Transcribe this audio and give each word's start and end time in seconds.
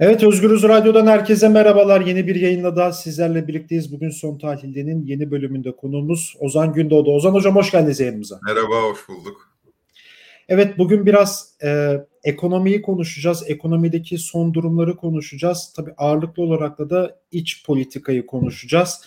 Evet 0.00 0.22
Özgürüz 0.22 0.62
Radyo'dan 0.62 1.06
herkese 1.06 1.48
merhabalar. 1.48 2.00
Yeni 2.00 2.26
bir 2.26 2.34
yayınla 2.34 2.76
daha 2.76 2.92
sizlerle 2.92 3.48
birlikteyiz. 3.48 3.92
Bugün 3.92 4.10
Son 4.10 4.38
Tahlil'de'nin 4.38 5.06
yeni 5.06 5.30
bölümünde 5.30 5.76
konuğumuz 5.76 6.36
Ozan 6.40 6.72
Gündoğdu. 6.72 7.10
Ozan 7.10 7.34
Hocam 7.34 7.56
hoş 7.56 7.70
geldiniz 7.70 8.00
yayınımıza. 8.00 8.40
Merhaba, 8.46 8.82
hoş 8.82 9.08
bulduk. 9.08 9.58
Evet 10.48 10.78
bugün 10.78 11.06
biraz 11.06 11.56
e, 11.62 12.00
ekonomiyi 12.24 12.82
konuşacağız. 12.82 13.44
Ekonomideki 13.46 14.18
son 14.18 14.54
durumları 14.54 14.96
konuşacağız. 14.96 15.72
Tabii 15.76 15.92
ağırlıklı 15.96 16.42
olarak 16.42 16.78
da 16.78 16.90
da 16.90 17.18
iç 17.32 17.64
politikayı 17.66 18.26
konuşacağız. 18.26 19.00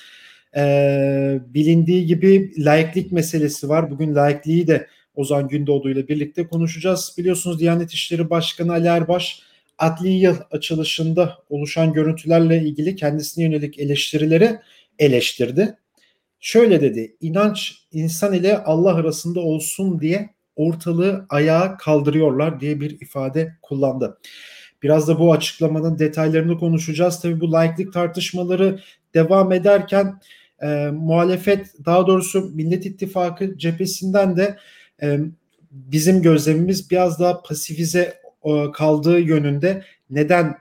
E, 0.57 1.39
bilindiği 1.47 2.05
gibi 2.05 2.53
laiklik 2.65 3.11
meselesi 3.11 3.69
var. 3.69 3.91
Bugün 3.91 4.15
laikliği 4.15 4.67
de 4.67 4.87
Ozan 5.15 5.47
Gündoğdu 5.47 5.89
ile 5.89 6.07
birlikte 6.07 6.47
konuşacağız. 6.47 7.15
Biliyorsunuz 7.17 7.59
Diyanet 7.59 7.91
İşleri 7.91 8.29
Başkanı 8.29 8.71
Ali 8.71 8.87
Erbaş 8.87 9.48
adli 9.79 10.09
yıl 10.09 10.35
açılışında 10.51 11.37
oluşan 11.49 11.93
görüntülerle 11.93 12.61
ilgili 12.61 12.95
kendisine 12.95 13.43
yönelik 13.43 13.79
eleştirileri 13.79 14.59
eleştirdi. 14.99 15.77
Şöyle 16.39 16.81
dedi, 16.81 17.15
inanç 17.21 17.83
insan 17.91 18.33
ile 18.33 18.57
Allah 18.57 18.95
arasında 18.95 19.39
olsun 19.39 19.99
diye 19.99 20.29
ortalığı 20.55 21.25
ayağa 21.29 21.77
kaldırıyorlar 21.77 22.59
diye 22.59 22.81
bir 22.81 23.01
ifade 23.01 23.55
kullandı. 23.61 24.17
Biraz 24.83 25.07
da 25.07 25.19
bu 25.19 25.33
açıklamanın 25.33 25.99
detaylarını 25.99 26.57
konuşacağız. 26.57 27.21
Tabii 27.21 27.41
bu 27.41 27.51
laiklik 27.51 27.93
tartışmaları 27.93 28.79
devam 29.13 29.51
ederken 29.51 30.19
e, 30.61 30.67
muhalefet 30.93 31.85
daha 31.85 32.07
doğrusu 32.07 32.41
Millet 32.41 32.85
İttifakı 32.85 33.57
cephesinden 33.57 34.37
de 34.37 34.57
e, 35.01 35.19
bizim 35.71 36.21
gözlemimiz 36.21 36.91
biraz 36.91 37.19
daha 37.19 37.41
pasifize 37.41 38.19
kaldığı 38.73 39.19
yönünde 39.19 39.83
neden 40.09 40.57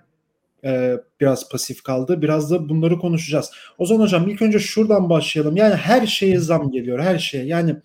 e, 0.64 0.94
biraz 1.20 1.48
pasif 1.48 1.82
kaldı? 1.82 2.22
Biraz 2.22 2.50
da 2.50 2.68
bunları 2.68 2.98
konuşacağız. 2.98 3.50
O 3.78 3.86
zaman 3.86 4.04
hocam 4.04 4.28
ilk 4.28 4.42
önce 4.42 4.58
şuradan 4.58 5.10
başlayalım. 5.10 5.56
Yani 5.56 5.74
her 5.74 6.06
şeye 6.06 6.38
zam 6.38 6.70
geliyor. 6.70 7.00
Her 7.00 7.18
şeye. 7.18 7.44
Yani 7.44 7.76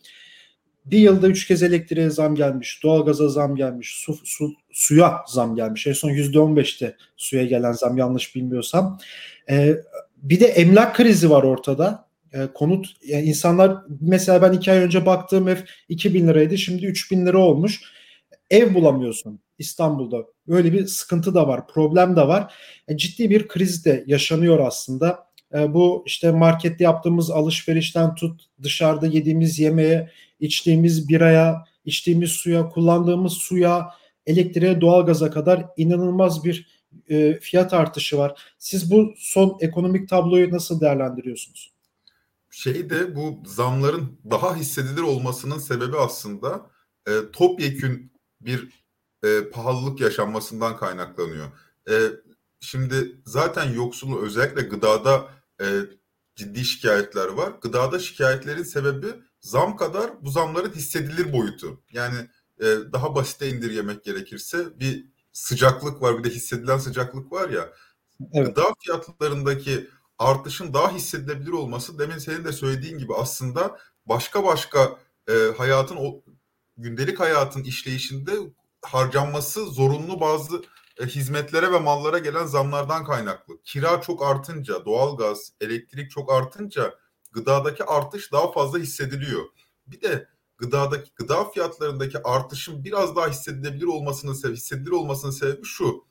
bir 0.86 0.98
yılda 0.98 1.28
üç 1.28 1.48
kez 1.48 1.64
elektriğe 1.64 2.10
zam 2.10 2.36
gelmiş, 2.36 2.84
doğalgaza 2.84 3.30
zam 3.30 3.56
gelmiş, 3.56 3.94
su, 3.96 4.18
su, 4.24 4.54
suya 4.72 5.18
zam 5.28 5.56
gelmiş. 5.56 5.88
En 5.88 5.94
son 5.94 6.10
yüzde 6.10 6.40
on 6.40 6.56
beşte 6.56 6.96
suya 7.18 7.46
gelen 7.46 7.72
zam 7.72 7.98
yanlış 7.98 8.36
bilmiyorsam. 8.36 9.00
Ee, 9.50 9.76
bir 10.18 10.40
de 10.40 10.46
emlak 10.46 10.96
krizi 10.96 11.30
var 11.30 11.44
ortada. 11.44 12.08
Konut, 12.54 12.88
yani 13.08 13.24
insanlar 13.24 13.78
mesela 14.02 14.42
ben 14.42 14.54
iki 14.54 14.72
ay 14.72 14.78
önce 14.78 15.06
baktığım 15.06 15.48
ev 15.48 15.58
2000 15.90 16.28
liraydı 16.28 16.58
şimdi 16.58 16.86
3000 16.86 17.26
lira 17.26 17.38
olmuş. 17.38 17.82
Ev 18.50 18.74
bulamıyorsun. 18.74 19.40
İstanbul'da. 19.58 20.26
Böyle 20.48 20.74
bir 20.74 20.88
sıkıntı 20.88 21.34
da 21.34 21.48
var, 21.48 21.68
problem 21.68 22.16
de 22.16 22.28
var. 22.28 22.54
E, 22.88 22.98
ciddi 22.98 23.30
bir 23.30 23.48
kriz 23.48 23.86
de 23.86 24.04
yaşanıyor 24.08 24.60
aslında. 24.60 25.28
E, 25.54 25.74
bu 25.74 26.04
işte 26.06 26.32
markette 26.32 26.84
yaptığımız 26.84 27.32
alışverişten 27.32 28.16
tut 28.16 28.42
dışarıda 28.64 29.08
yediğimiz 29.08 29.60
yemeğe, 29.60 30.10
içtiğimiz 30.40 31.10
biraya, 31.10 31.64
içtiğimiz 31.86 32.32
suya, 32.32 32.70
kullandığımız 32.70 33.34
suya, 33.34 33.90
elektriğe, 34.26 34.82
doğalgaza 34.82 35.32
kadar 35.32 35.66
inanılmaz 35.78 36.44
bir 36.44 36.84
e, 37.10 37.40
fiyat 37.40 37.74
artışı 37.74 38.18
var. 38.18 38.42
Siz 38.58 38.92
bu 38.92 39.14
son 39.18 39.58
ekonomik 39.62 40.10
tabloyu 40.10 40.52
nasıl 40.52 40.82
değerlendiriyorsunuz? 40.82 41.74
Şey 42.52 42.90
de 42.90 43.16
bu 43.16 43.40
zamların 43.46 44.20
daha 44.32 44.56
hissedilir 44.56 45.02
olmasının 45.02 45.58
sebebi 45.58 45.98
aslında 45.98 46.70
e, 47.08 47.12
topyekün 47.34 48.12
bir 48.42 48.83
e, 49.24 49.50
pahalılık 49.50 50.02
yaşanmasından 50.02 50.78
kaynaklanıyor. 50.78 51.48
E, 51.90 51.94
şimdi 52.60 53.22
zaten 53.26 53.74
yoksulluğu 53.74 54.22
özellikle 54.22 54.62
gıdada 54.62 55.28
e, 55.62 55.66
ciddi 56.36 56.66
şikayetler 56.66 57.28
var. 57.28 57.54
Gıdada 57.62 58.00
şikayetlerin 58.00 58.64
sebebi 58.64 59.08
zam 59.40 59.78
kadar 59.78 60.12
bu 60.22 60.30
zamların 60.30 60.72
hissedilir 60.72 61.34
boyutu. 61.34 61.82
Yani 61.92 62.30
e, 62.60 62.66
daha 62.66 63.16
basite 63.16 63.50
indirgemek 63.50 64.04
gerekirse 64.04 64.80
bir 64.80 65.06
sıcaklık 65.32 66.02
var 66.02 66.18
bir 66.18 66.24
de 66.24 66.30
hissedilen 66.30 66.78
sıcaklık 66.78 67.32
var 67.32 67.50
ya. 67.50 67.74
Evet. 68.34 68.48
Gıda 68.48 68.74
fiyatlarındaki 68.80 69.90
artışın 70.18 70.74
daha 70.74 70.96
hissedilebilir 70.96 71.52
olması 71.52 72.00
demin 72.00 72.18
senin 72.18 72.46
de 72.46 72.52
söylediğin 72.52 72.98
gibi 72.98 73.14
aslında 73.16 73.78
başka 74.06 74.44
başka 74.44 75.00
e, 75.30 75.34
hayatın 75.58 75.96
o 75.96 76.22
gündelik 76.78 77.20
hayatın 77.20 77.64
işleyişinde 77.64 78.32
harcanması 78.84 79.66
zorunlu 79.66 80.20
bazı 80.20 80.64
e, 81.00 81.06
hizmetlere 81.06 81.72
ve 81.72 81.80
mallara 81.80 82.20
gelen 82.20 82.46
zamlardan 82.46 83.06
kaynaklı. 83.06 83.62
Kira 83.64 84.02
çok 84.02 84.24
artınca, 84.24 84.86
doğalgaz, 84.86 85.52
elektrik 85.62 86.12
çok 86.12 86.34
artınca 86.34 86.96
gıdadaki 87.32 87.84
artış 87.84 88.32
daha 88.32 88.52
fazla 88.52 88.80
hissediliyor. 88.80 89.44
Bir 89.88 90.02
de 90.02 90.28
gıdadaki 90.58 91.12
gıda 91.16 91.50
fiyatlarındaki 91.50 92.24
artışın 92.24 92.84
biraz 92.84 93.16
daha 93.16 93.28
hissedilebilir 93.28 93.86
olmasının 93.86 94.34
sebebi, 94.34 94.58
hissedilir 94.58 94.92
olmasının 94.92 95.32
sebebi 95.32 95.66
şu. 95.66 96.04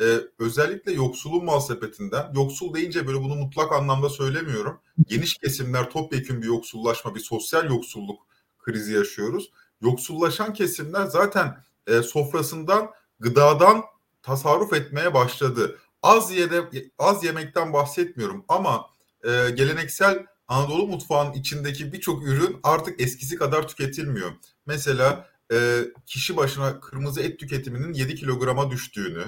E, 0.00 0.04
özellikle 0.38 0.92
yoksulun 0.92 1.44
mal 1.44 1.60
sepetinden, 1.60 2.32
yoksul 2.34 2.74
deyince 2.74 3.06
böyle 3.06 3.18
bunu 3.18 3.34
mutlak 3.34 3.72
anlamda 3.72 4.08
söylemiyorum. 4.08 4.80
Geniş 5.06 5.34
kesimler 5.34 5.90
topyekun 5.90 6.42
bir 6.42 6.46
yoksullaşma, 6.46 7.14
bir 7.14 7.20
sosyal 7.20 7.70
yoksulluk 7.70 8.26
krizi 8.58 8.92
yaşıyoruz. 8.92 9.50
Yoksullaşan 9.80 10.52
kesimler 10.52 11.06
zaten 11.06 11.64
e, 11.86 12.02
sofrasından 12.02 12.90
gıdadan 13.20 13.82
tasarruf 14.22 14.72
etmeye 14.72 15.14
başladı. 15.14 15.78
Az 16.02 16.30
yede 16.30 16.62
az 16.98 17.24
yemekten 17.24 17.72
bahsetmiyorum 17.72 18.44
ama 18.48 18.86
e, 19.24 19.50
geleneksel 19.50 20.26
Anadolu 20.48 20.86
mutfağının 20.86 21.32
içindeki 21.32 21.92
birçok 21.92 22.22
ürün 22.22 22.60
artık 22.62 23.00
eskisi 23.00 23.36
kadar 23.36 23.68
tüketilmiyor. 23.68 24.32
Mesela 24.66 25.28
e, 25.52 25.80
kişi 26.06 26.36
başına 26.36 26.80
kırmızı 26.80 27.20
et 27.22 27.38
tüketiminin 27.38 27.92
7 27.92 28.14
kilograma 28.14 28.70
düştüğünü, 28.70 29.24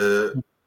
e, 0.00 0.02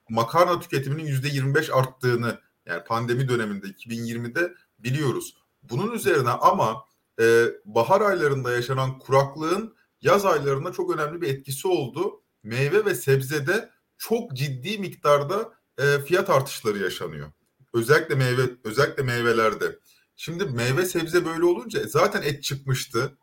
makarna 0.10 0.60
tüketiminin 0.60 1.06
%25 1.06 1.72
arttığını 1.72 2.40
yani 2.66 2.84
pandemi 2.84 3.30
döneminde 3.30 3.68
2020'de 3.68 4.54
biliyoruz. 4.80 5.36
Bunun 5.64 5.92
üzerine 5.92 6.30
ama 6.30 6.86
e, 7.22 7.46
bahar 7.66 8.02
aylarında 8.02 8.52
yaşanan 8.52 9.00
kuraklığın 9.00 9.76
yaz 10.02 10.26
aylarında 10.26 10.72
çok 10.72 10.96
önemli 10.96 11.22
bir 11.22 11.28
etkisi 11.28 11.68
oldu. 11.68 12.22
Meyve 12.44 12.86
ve 12.86 12.96
sebzede 12.96 13.70
çok 13.98 14.34
ciddi 14.34 14.78
miktarda 14.78 15.54
e, 15.78 16.00
fiyat 16.00 16.30
artışları 16.30 16.78
yaşanıyor. 16.78 17.32
Özellikle 17.74 18.16
meyve 18.16 18.42
özellikle 18.64 19.04
meyvelerde. 19.04 19.80
Şimdi 20.16 20.46
meyve 20.46 20.86
sebze 20.86 21.26
böyle 21.26 21.46
olunca 21.46 21.88
zaten 21.88 22.22
et 22.22 22.44
çıkmıştı 22.44 23.18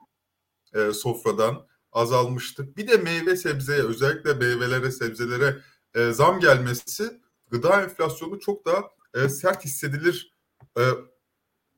e, 0.75 0.93
sofradan 0.93 1.67
azalmıştı. 1.93 2.77
Bir 2.77 2.89
de 2.89 2.97
meyve 2.97 3.37
sebzeye 3.37 3.83
özellikle 3.83 4.35
meyvelere 4.35 4.91
sebzelere 4.91 5.57
e, 5.95 6.13
zam 6.13 6.41
gelmesi 6.41 7.21
gıda 7.51 7.83
enflasyonu 7.83 8.41
çok 8.41 8.67
daha 8.67 8.83
e, 9.15 9.29
sert 9.29 9.65
hissedilir 9.65 10.35
e, 10.79 10.83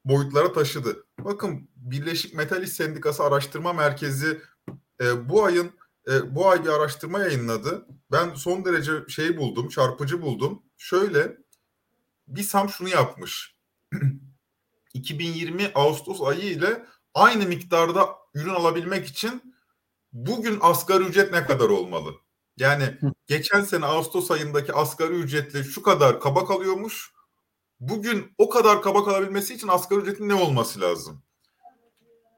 boyutlara 0.04 0.53
taşıdı. 0.53 1.06
Bakın 1.19 1.70
Birleşik 1.76 2.34
Metal 2.34 2.62
İş 2.62 2.72
Sendikası 2.72 3.22
Araştırma 3.22 3.72
Merkezi 3.72 4.41
e, 5.00 5.28
bu 5.28 5.44
ayın 5.44 5.72
e, 6.09 6.34
bu 6.34 6.48
ay 6.48 6.64
bir 6.64 6.69
araştırma 6.69 7.20
yayınladı. 7.20 7.86
Ben 8.12 8.34
son 8.34 8.64
derece 8.64 8.92
şey 9.09 9.36
buldum, 9.36 9.69
çarpıcı 9.69 10.22
buldum. 10.22 10.62
Şöyle 10.78 11.36
bir 12.28 12.42
sam 12.42 12.69
şunu 12.69 12.88
yapmış. 12.88 13.56
2020 14.94 15.72
Ağustos 15.75 16.22
ayı 16.22 16.41
ile 16.42 16.87
aynı 17.14 17.47
miktarda 17.47 18.08
ürün 18.34 18.54
alabilmek 18.54 19.06
için 19.06 19.54
bugün 20.12 20.58
asgari 20.62 21.04
ücret 21.04 21.32
ne 21.32 21.47
kadar 21.47 21.69
olmalı? 21.69 22.14
Yani 22.56 22.98
geçen 23.26 23.61
sene 23.62 23.87
Ağustos 23.87 24.31
ayındaki 24.31 24.73
asgari 24.73 25.14
ücretle 25.14 25.64
şu 25.64 25.82
kadar 25.82 26.20
kaba 26.20 26.46
kalıyormuş. 26.46 27.12
Bugün 27.81 28.34
o 28.38 28.49
kadar 28.49 28.82
kaba 28.82 29.05
kalabilmesi 29.05 29.55
için 29.55 29.69
asgari 29.69 30.00
ücretin 30.00 30.28
ne 30.28 30.34
olması 30.34 30.81
lazım? 30.81 31.23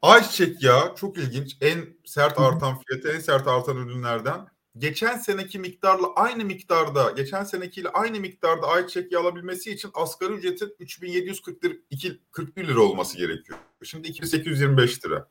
Ayçiçek 0.03 0.63
yağı 0.63 0.95
çok 0.97 1.19
ilginç. 1.19 1.57
En 1.61 1.97
sert 2.05 2.39
artan 2.41 2.79
fiyatı, 2.79 3.09
en 3.09 3.21
sert 3.21 3.49
artan 3.49 3.77
ürünlerden. 3.77 4.49
Geçen 4.79 5.19
seneki 5.19 5.59
miktarla 5.59 6.07
aynı 6.17 6.45
miktarda, 6.45 7.11
geçen 7.11 7.45
senekiyle 7.45 7.89
aynı 7.89 8.21
miktarda 8.21 8.67
ayçiçek 8.67 9.13
yağı 9.13 9.23
alabilmesi 9.23 9.71
için 9.71 9.91
asgari 9.95 10.33
ücretin 10.33 10.75
3741 10.79 12.69
lira 12.69 12.81
olması 12.81 13.17
gerekiyor. 13.17 13.59
Şimdi 13.83 14.09
2825 14.09 15.05
lira. 15.05 15.29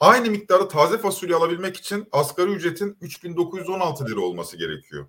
Aynı 0.00 0.30
miktarda 0.30 0.68
taze 0.68 0.98
fasulye 0.98 1.36
alabilmek 1.36 1.76
için 1.76 2.08
asgari 2.12 2.50
ücretin 2.50 2.98
3916 3.00 4.06
lira 4.06 4.20
olması 4.20 4.56
gerekiyor. 4.56 5.06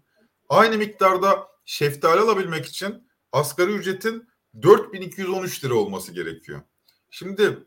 Aynı 0.50 0.78
miktarda 0.78 1.48
şeftali 1.66 2.20
alabilmek 2.20 2.66
için 2.66 3.08
asgari 3.32 3.72
ücretin 3.72 4.28
4213 4.62 5.64
lira 5.64 5.74
olması 5.74 6.12
gerekiyor. 6.14 6.62
Şimdi 7.10 7.58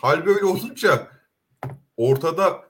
hal 0.00 0.26
böyle 0.26 0.44
olunca 0.44 1.08
ortada 1.96 2.64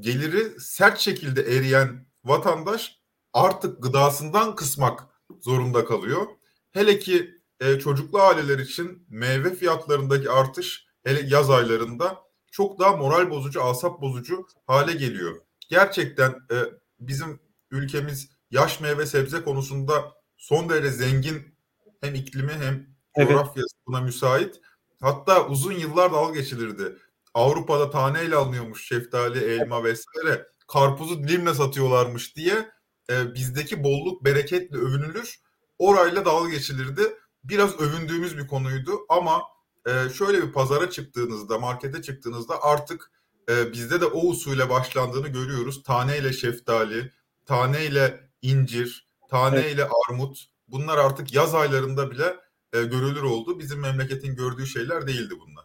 geliri 0.00 0.60
sert 0.60 0.98
şekilde 0.98 1.42
eriyen 1.42 2.06
vatandaş 2.24 2.98
artık 3.32 3.82
gıdasından 3.82 4.54
kısmak 4.54 5.06
zorunda 5.40 5.84
kalıyor. 5.84 6.26
Hele 6.70 6.98
ki 6.98 7.40
e, 7.60 7.78
çocuklu 7.78 8.20
aileler 8.20 8.58
için 8.58 9.06
meyve 9.08 9.54
fiyatlarındaki 9.54 10.30
artış 10.30 10.86
hele 11.04 11.20
yaz 11.34 11.50
aylarında 11.50 12.18
çok 12.50 12.78
daha 12.78 12.96
moral 12.96 13.30
bozucu, 13.30 13.62
asap 13.62 14.00
bozucu 14.00 14.46
hale 14.66 14.92
geliyor. 14.92 15.36
Gerçekten 15.68 16.30
e, 16.30 16.56
bizim 17.00 17.40
ülkemiz 17.70 18.30
yaş 18.50 18.80
meyve 18.80 19.06
sebze 19.06 19.44
konusunda 19.44 20.12
son 20.36 20.68
derece 20.68 20.90
zengin 20.90 21.54
hem 22.00 22.14
iklimi 22.14 22.52
hem 22.52 22.86
evet. 23.14 23.28
coğrafyası 23.28 23.76
buna 23.86 24.00
müsait. 24.00 24.60
Hatta 25.00 25.46
uzun 25.46 25.72
yıllar 25.72 26.12
dalga 26.12 26.40
geçilirdi. 26.40 26.96
Avrupa'da 27.34 27.90
taneyle 27.90 28.36
alınıyormuş 28.36 28.88
şeftali, 28.88 29.38
elma 29.38 29.84
vesaire. 29.84 30.46
Karpuzu 30.68 31.22
dilimle 31.22 31.54
satıyorlarmış 31.54 32.36
diye 32.36 32.70
e, 33.10 33.34
bizdeki 33.34 33.84
bolluk 33.84 34.24
bereketle 34.24 34.76
övünülür. 34.76 35.40
Orayla 35.78 36.24
dalga 36.24 36.50
geçilirdi. 36.50 37.02
Biraz 37.44 37.80
övündüğümüz 37.80 38.38
bir 38.38 38.46
konuydu 38.46 38.92
ama 39.08 39.42
e, 39.86 40.10
şöyle 40.10 40.42
bir 40.42 40.52
pazara 40.52 40.90
çıktığınızda, 40.90 41.58
markete 41.58 42.02
çıktığınızda 42.02 42.62
artık 42.62 43.10
e, 43.48 43.72
bizde 43.72 44.00
de 44.00 44.06
o 44.06 44.20
usule 44.20 44.70
başlandığını 44.70 45.28
görüyoruz. 45.28 45.82
Taneyle 45.82 46.32
şeftali, 46.32 47.12
taneyle 47.46 48.30
incir, 48.42 49.08
taneyle 49.30 49.88
armut 50.08 50.44
bunlar 50.68 50.98
artık 50.98 51.34
yaz 51.34 51.54
aylarında 51.54 52.10
bile 52.10 52.36
e, 52.72 52.82
görülür 52.82 53.22
oldu. 53.22 53.58
Bizim 53.58 53.80
memleketin 53.80 54.36
gördüğü 54.36 54.66
şeyler 54.66 55.06
değildi 55.06 55.34
bunlar. 55.46 55.64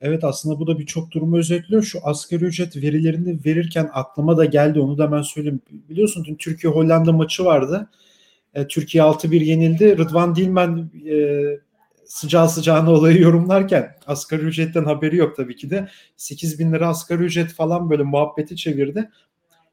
Evet 0.00 0.24
aslında 0.24 0.60
bu 0.60 0.66
da 0.66 0.78
birçok 0.78 1.10
durumu 1.10 1.38
özetliyor. 1.38 1.82
Şu 1.82 1.98
asgari 2.02 2.44
ücret 2.44 2.76
verilerini 2.76 3.38
verirken 3.46 3.90
aklıma 3.92 4.36
da 4.36 4.44
geldi 4.44 4.80
onu 4.80 4.98
da 4.98 5.12
ben 5.12 5.22
söyleyeyim. 5.22 5.60
Biliyorsun 5.70 6.24
dün 6.24 6.34
Türkiye 6.34 6.72
Hollanda 6.72 7.12
maçı 7.12 7.44
vardı. 7.44 7.90
E, 8.54 8.66
Türkiye 8.66 9.04
6-1 9.04 9.44
yenildi. 9.44 9.98
Rıdvan 9.98 10.34
Dilmen 10.34 10.90
e, 11.10 11.44
sıcağı 12.04 12.48
sıcağına 12.48 12.90
olayı 12.90 13.20
yorumlarken 13.20 13.96
asgari 14.06 14.42
ücretten 14.42 14.84
haberi 14.84 15.16
yok 15.16 15.36
tabii 15.36 15.56
ki 15.56 15.70
de. 15.70 15.88
8 16.16 16.58
bin 16.58 16.72
lira 16.72 16.88
asgari 16.88 17.22
ücret 17.22 17.52
falan 17.52 17.90
böyle 17.90 18.02
muhabbeti 18.02 18.56
çevirdi. 18.56 19.10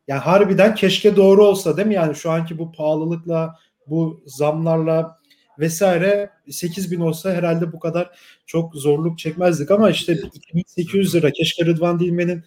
Yani 0.07 0.19
harbiden 0.19 0.75
keşke 0.75 1.15
doğru 1.15 1.45
olsa 1.45 1.77
değil 1.77 1.88
mi? 1.88 1.94
Yani 1.94 2.15
şu 2.15 2.31
anki 2.31 2.57
bu 2.57 2.71
pahalılıkla, 2.71 3.56
bu 3.88 4.23
zamlarla 4.25 5.19
vesaire 5.59 6.30
8 6.50 6.92
bin 6.92 7.00
olsa 7.00 7.33
herhalde 7.33 7.71
bu 7.71 7.80
kadar 7.80 8.19
çok 8.45 8.75
zorluk 8.75 9.19
çekmezdik 9.19 9.71
ama 9.71 9.89
işte 9.89 10.19
2800 10.33 11.15
lira 11.15 11.31
keşke 11.31 11.65
Rıdvan 11.65 12.00
Dilmen'in 12.00 12.44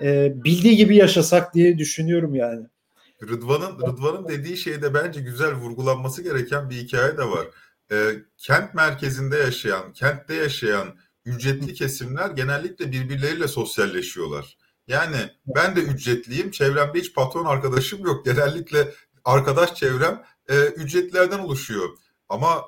e, 0.00 0.32
bildiği 0.44 0.76
gibi 0.76 0.96
yaşasak 0.96 1.54
diye 1.54 1.78
düşünüyorum 1.78 2.34
yani. 2.34 2.66
Rıdvan'ın 3.22 3.78
Rıdvan'ın 3.78 4.28
dediği 4.28 4.56
şeyde 4.56 4.94
bence 4.94 5.20
güzel 5.20 5.54
vurgulanması 5.54 6.22
gereken 6.22 6.70
bir 6.70 6.76
hikaye 6.76 7.18
de 7.18 7.24
var. 7.24 7.46
E, 7.92 7.96
kent 8.38 8.74
merkezinde 8.74 9.36
yaşayan, 9.36 9.92
kentte 9.92 10.34
yaşayan 10.34 10.88
ücretli 11.24 11.74
kesimler 11.74 12.30
genellikle 12.30 12.92
birbirleriyle 12.92 13.48
sosyalleşiyorlar. 13.48 14.56
Yani 14.88 15.16
ben 15.56 15.76
de 15.76 15.80
ücretliyim, 15.80 16.50
çevremde 16.50 16.98
hiç 16.98 17.14
patron 17.14 17.44
arkadaşım 17.44 18.06
yok. 18.06 18.24
Genellikle 18.24 18.92
arkadaş 19.24 19.74
çevrem 19.74 20.22
e, 20.48 20.66
ücretlilerden 20.66 21.38
oluşuyor. 21.38 21.88
Ama 22.28 22.64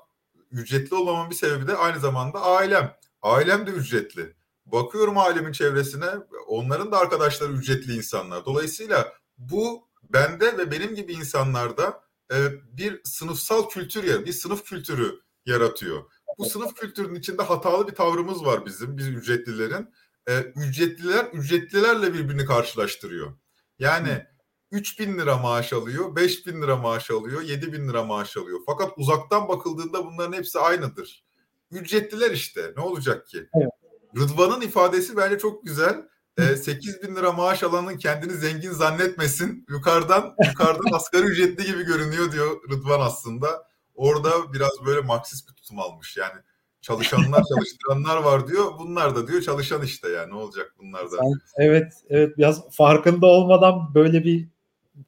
ücretli 0.51 0.95
olmamın 0.95 1.31
bir 1.31 1.35
sebebi 1.35 1.67
de 1.67 1.77
aynı 1.77 2.01
zamanda 2.01 2.43
ailem. 2.43 2.97
Ailem 3.23 3.67
de 3.67 3.71
ücretli. 3.71 4.37
Bakıyorum 4.67 5.19
ailemin 5.19 5.53
çevresine, 5.53 6.11
onların 6.47 6.93
da 6.93 6.99
arkadaşları 6.99 7.53
ücretli 7.53 7.97
insanlar. 7.97 8.45
Dolayısıyla 8.45 9.13
bu 9.39 9.89
bende 10.03 10.59
ve 10.59 10.71
benim 10.71 10.95
gibi 10.95 11.13
insanlarda 11.13 12.05
e, 12.33 12.37
bir 12.73 13.01
sınıfsal 13.05 13.69
kültür 13.69 14.05
ya, 14.05 14.25
bir 14.25 14.33
sınıf 14.33 14.65
kültürü 14.65 15.21
yaratıyor. 15.47 16.05
Bu 16.39 16.45
sınıf 16.45 16.75
kültürünün 16.75 17.15
içinde 17.15 17.43
hatalı 17.43 17.89
bir 17.89 17.95
tavrımız 17.95 18.45
var 18.45 18.67
bizim, 18.67 18.97
biz 18.97 19.09
ücretlilerin. 19.09 19.95
E, 20.29 20.39
ücretliler 20.39 21.25
ücretlilerle 21.33 22.15
birbirini 22.15 22.45
karşılaştırıyor. 22.45 23.33
Yani 23.79 24.27
3 24.71 25.01
bin 25.01 25.19
lira 25.19 25.37
maaş 25.37 25.73
alıyor, 25.73 26.17
5 26.17 26.47
bin 26.47 26.63
lira 26.63 26.77
maaş 26.77 27.11
alıyor, 27.11 27.43
7 27.43 27.73
bin 27.73 27.89
lira 27.89 28.05
maaş 28.05 28.37
alıyor. 28.37 28.61
Fakat 28.67 28.93
uzaktan 28.97 29.49
bakıldığında 29.49 30.07
bunların 30.07 30.33
hepsi 30.33 30.59
aynıdır. 30.59 31.25
Ücretliler 31.71 32.31
işte 32.31 32.73
ne 32.77 32.83
olacak 32.83 33.27
ki? 33.27 33.47
Evet. 33.55 33.71
Rıdvan'ın 34.17 34.61
ifadesi 34.61 35.17
bence 35.17 35.39
çok 35.39 35.67
güzel. 35.67 36.09
E, 36.39 36.57
8 36.57 37.03
bin 37.03 37.17
lira 37.17 37.33
maaş 37.33 37.63
alanın 37.63 37.97
kendini 37.97 38.33
zengin 38.33 38.71
zannetmesin. 38.71 39.67
Yukarıdan 39.69 40.35
yukarıdan 40.49 40.93
asgari 40.93 41.27
ücretli 41.27 41.65
gibi 41.65 41.83
görünüyor 41.83 42.33
diyor 42.33 42.71
Rıdvan 42.71 43.01
aslında. 43.01 43.67
Orada 43.95 44.53
biraz 44.53 44.73
böyle 44.87 45.01
Marksist 45.01 45.49
bir 45.49 45.55
tutum 45.55 45.79
almış. 45.79 46.17
Yani 46.17 46.41
çalışanlar 46.81 47.43
çalıştıranlar 47.55 48.17
var 48.17 48.49
diyor. 48.49 48.65
Bunlar 48.79 49.17
da 49.17 49.29
diyor 49.29 49.43
çalışan 49.43 49.83
işte 49.83 50.09
yani 50.09 50.31
ne 50.31 50.35
olacak 50.35 50.75
bunlar 50.79 51.13
da. 51.13 51.17
Evet 51.57 51.93
evet 52.09 52.39
biraz 52.39 52.71
farkında 52.71 53.27
olmadan 53.27 53.95
böyle 53.95 54.25
bir 54.25 54.49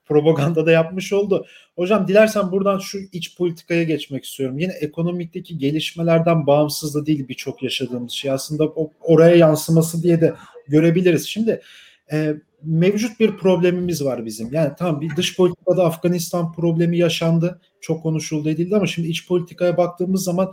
propaganda 0.05 0.67
da 0.67 0.73
yapmış 0.73 1.13
oldu. 1.13 1.47
Hocam 1.77 2.09
dilersen 2.09 2.53
buradan 2.53 2.79
şu 2.79 2.99
iç 3.13 3.37
politikaya 3.37 3.83
geçmek 3.83 4.25
istiyorum. 4.25 4.59
Yine 4.59 4.73
ekonomikteki 4.73 5.59
gelişmelerden 5.59 6.47
bağımsız 6.47 6.95
da 6.95 7.07
değil 7.07 7.29
birçok 7.29 7.63
yaşadığımız 7.63 8.13
şey. 8.13 8.31
Aslında 8.31 8.69
oraya 9.01 9.37
yansıması 9.37 10.03
diye 10.03 10.21
de 10.21 10.35
görebiliriz. 10.69 11.27
Şimdi 11.27 11.61
e, 12.13 12.35
mevcut 12.63 13.21
bir 13.21 13.37
problemimiz 13.37 14.05
var 14.05 14.25
bizim. 14.25 14.53
Yani 14.53 14.73
tamam 14.79 15.01
bir 15.01 15.17
dış 15.17 15.37
politikada 15.37 15.85
Afganistan 15.85 16.53
problemi 16.53 16.99
yaşandı. 16.99 17.61
Çok 17.81 18.03
konuşuldu 18.03 18.51
edildi 18.51 18.77
ama 18.77 18.87
şimdi 18.87 19.09
iç 19.09 19.29
politikaya 19.29 19.77
baktığımız 19.77 20.25
zaman 20.25 20.53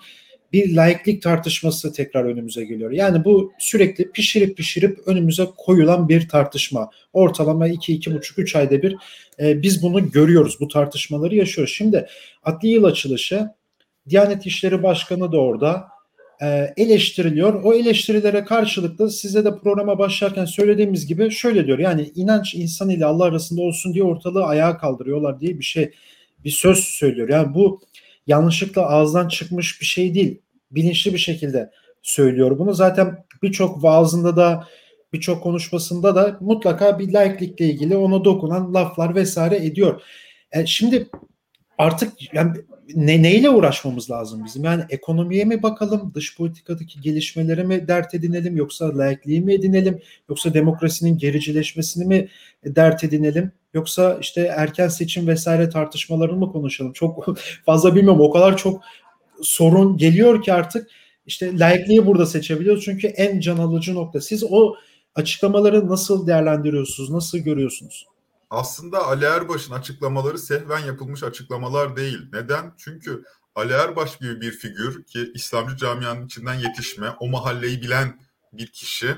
bir 0.56 0.76
laiklik 0.76 1.22
tartışması 1.22 1.94
tekrar 1.94 2.26
önümüze 2.26 2.66
geliyor. 2.66 2.92
Yani 2.92 3.26
bu 3.26 3.54
sürekli 3.60 4.12
pişirip 4.12 4.58
pişirip 4.58 5.00
önümüze 5.06 5.46
koyulan 5.58 6.10
bir 6.10 6.30
tartışma. 6.30 6.90
Ortalama 7.14 7.68
2-2,5-3 7.68 8.58
ayda 8.58 8.82
bir 8.82 8.96
e, 9.40 9.62
biz 9.62 9.84
bunu 9.84 10.12
görüyoruz. 10.12 10.58
Bu 10.60 10.68
tartışmaları 10.68 11.36
yaşıyoruz. 11.36 11.74
Şimdi 11.74 12.08
adli 12.44 12.68
yıl 12.68 12.84
açılışı 12.84 13.50
Diyanet 14.10 14.46
İşleri 14.46 14.84
Başkanı 14.84 15.32
da 15.32 15.38
orada 15.38 15.88
e, 16.42 16.74
eleştiriliyor. 16.78 17.64
O 17.64 17.74
eleştirilere 17.74 18.44
karşılıklı 18.44 19.12
size 19.12 19.46
de 19.46 19.58
programa 19.58 20.00
başlarken 20.00 20.46
söylediğimiz 20.46 21.08
gibi 21.08 21.32
şöyle 21.32 21.68
diyor. 21.68 21.80
Yani 21.80 22.12
inanç 22.16 22.56
insan 22.56 22.90
ile 22.90 23.06
Allah 23.06 23.24
arasında 23.24 23.62
olsun 23.62 23.94
diye 23.94 24.04
ortalığı 24.04 24.46
ayağa 24.46 24.78
kaldırıyorlar 24.78 25.40
diye 25.40 25.60
bir 25.60 25.66
şey 25.66 25.92
bir 26.44 26.52
söz 26.52 26.80
söylüyor. 26.80 27.30
Yani 27.30 27.54
bu 27.54 27.82
yanlışlıkla 28.28 28.82
ağızdan 28.82 29.28
çıkmış 29.28 29.82
bir 29.82 29.86
şey 29.86 30.14
değil. 30.14 30.42
Bilinçli 30.76 31.14
bir 31.14 31.18
şekilde 31.18 31.72
söylüyor 32.02 32.60
bunu. 32.60 32.74
Zaten 32.74 33.26
birçok 33.44 33.84
vaazında 33.84 34.36
da 34.36 34.68
birçok 35.14 35.44
konuşmasında 35.44 36.16
da 36.16 36.38
mutlaka 36.42 37.00
bir 37.00 37.14
laiklikle 37.14 37.66
ilgili 37.66 37.98
ona 37.98 38.26
dokunan 38.26 38.74
laflar 38.74 39.16
vesaire 39.16 39.66
ediyor. 39.66 40.02
E 40.52 40.66
şimdi 40.66 41.10
artık 41.78 42.34
yani 42.34 42.52
ne, 42.96 43.24
neyle 43.24 43.50
uğraşmamız 43.50 44.12
lazım 44.12 44.46
bizim? 44.46 44.64
Yani 44.64 44.84
ekonomiye 44.90 45.46
mi 45.46 45.64
bakalım, 45.64 46.12
dış 46.16 46.38
politikadaki 46.38 47.02
gelişmelere 47.02 47.64
mi 47.64 47.88
dert 47.88 48.14
edinelim, 48.14 48.58
yoksa 48.58 48.98
laikliği 48.98 49.42
mi 49.42 49.54
edinelim, 49.54 50.02
yoksa 50.30 50.54
demokrasinin 50.54 51.18
gericileşmesini 51.18 52.06
mi 52.06 52.30
dert 52.66 53.04
edinelim, 53.04 53.52
yoksa 53.74 54.18
işte 54.22 54.42
erken 54.42 54.88
seçim 54.88 55.28
vesaire 55.28 55.70
tartışmalarını 55.70 56.38
mı 56.38 56.52
konuşalım? 56.52 56.94
Çok 56.94 57.26
fazla 57.66 57.96
bilmiyorum. 57.96 58.22
O 58.22 58.32
kadar 58.32 58.58
çok 58.58 58.84
sorun 59.42 59.98
geliyor 59.98 60.44
ki 60.44 60.54
artık 60.54 60.88
işte 61.26 61.60
laikliği 61.60 62.06
burada 62.06 62.26
seçebiliyoruz. 62.26 62.84
Çünkü 62.84 63.08
en 63.08 63.40
can 63.40 63.58
alıcı 63.58 63.96
nokta. 63.96 64.22
Siz 64.22 64.44
o 64.50 64.76
açıklamaları 65.16 65.90
nasıl 65.90 66.28
değerlendiriyorsunuz, 66.28 67.10
nasıl 67.10 67.38
görüyorsunuz? 67.38 68.06
aslında 68.50 69.08
Ali 69.08 69.26
Erbaş'ın 69.26 69.74
açıklamaları 69.74 70.38
sehven 70.40 70.80
yapılmış 70.80 71.24
açıklamalar 71.24 71.96
değil. 71.96 72.20
Neden? 72.34 72.74
Çünkü 72.78 73.24
Ali 73.56 73.74
Erbaş 73.74 74.18
gibi 74.18 74.42
bir 74.42 74.52
figür 74.52 75.04
ki 75.04 75.32
İslamcı 75.34 75.78
camianın 75.78 76.26
içinden 76.26 76.54
yetişme, 76.54 77.10
o 77.20 77.28
mahalleyi 77.28 77.82
bilen 77.82 78.20
bir 78.54 78.68
kişi. 78.68 79.18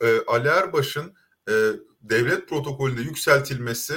E, 0.00 0.20
Ali 0.26 0.48
Erbaş'ın 0.48 1.14
e, 1.48 1.52
devlet 2.02 2.48
protokolünde 2.48 3.00
yükseltilmesi 3.00 3.94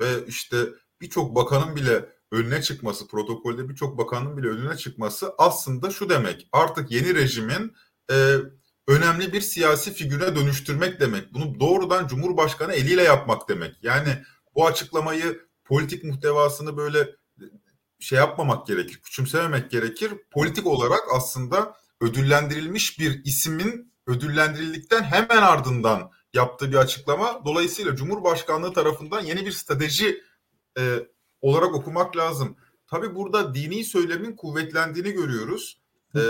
ve 0.00 0.26
işte 0.26 0.56
birçok 1.00 1.34
bakanın 1.34 1.76
bile 1.76 2.04
önüne 2.32 2.62
çıkması, 2.62 3.08
protokolde 3.08 3.68
birçok 3.68 3.98
bakanın 3.98 4.36
bile 4.36 4.48
önüne 4.48 4.76
çıkması 4.76 5.34
aslında 5.38 5.90
şu 5.90 6.08
demek. 6.08 6.48
Artık 6.52 6.90
yeni 6.90 7.14
rejimin 7.14 7.76
e, 8.10 8.36
önemli 8.88 9.32
bir 9.32 9.40
siyasi 9.40 9.92
figüre 9.92 10.36
dönüştürmek 10.36 11.00
demek. 11.00 11.34
Bunu 11.34 11.60
doğrudan 11.60 12.06
Cumhurbaşkanı 12.06 12.72
eliyle 12.72 13.02
yapmak 13.02 13.48
demek. 13.48 13.74
Yani 13.82 14.22
bu 14.54 14.66
açıklamayı 14.66 15.40
politik 15.64 16.04
muhtevasını 16.04 16.76
böyle 16.76 17.00
e, 17.00 17.44
şey 18.00 18.18
yapmamak 18.18 18.66
gerekir, 18.66 19.00
küçümsememek 19.02 19.70
gerekir. 19.70 20.12
Politik 20.30 20.66
olarak 20.66 21.00
aslında 21.14 21.76
ödüllendirilmiş 22.00 22.98
bir 22.98 23.24
isimin 23.24 23.92
ödüllendirildikten 24.06 25.02
hemen 25.02 25.42
ardından 25.42 26.10
yaptığı 26.34 26.70
bir 26.70 26.76
açıklama. 26.76 27.44
Dolayısıyla 27.44 27.96
Cumhurbaşkanlığı 27.96 28.72
tarafından 28.72 29.20
yeni 29.20 29.46
bir 29.46 29.52
strateji 29.52 30.22
e, 30.78 31.06
olarak 31.40 31.74
okumak 31.74 32.16
lazım. 32.16 32.56
tabii 32.86 33.14
burada 33.14 33.54
dini 33.54 33.84
söylemin 33.84 34.36
kuvvetlendiğini 34.36 35.12
görüyoruz. 35.12 35.80
E, 36.16 36.20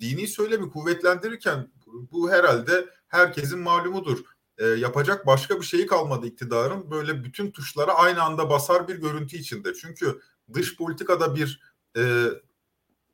dini 0.00 0.26
söylemi 0.26 0.70
kuvvetlendirirken 0.70 1.68
bu 1.86 2.30
herhalde 2.30 2.86
herkesin 3.08 3.58
malumudur. 3.58 4.18
E, 4.58 4.66
yapacak 4.66 5.26
başka 5.26 5.60
bir 5.60 5.66
şeyi 5.66 5.86
kalmadı 5.86 6.26
iktidarın. 6.26 6.90
Böyle 6.90 7.24
bütün 7.24 7.50
tuşlara 7.50 7.94
aynı 7.94 8.22
anda 8.22 8.50
basar 8.50 8.88
bir 8.88 8.96
görüntü 8.96 9.36
içinde. 9.36 9.74
Çünkü 9.74 10.20
dış 10.52 10.76
politikada 10.76 11.34
bir 11.34 11.60
e, 11.96 12.26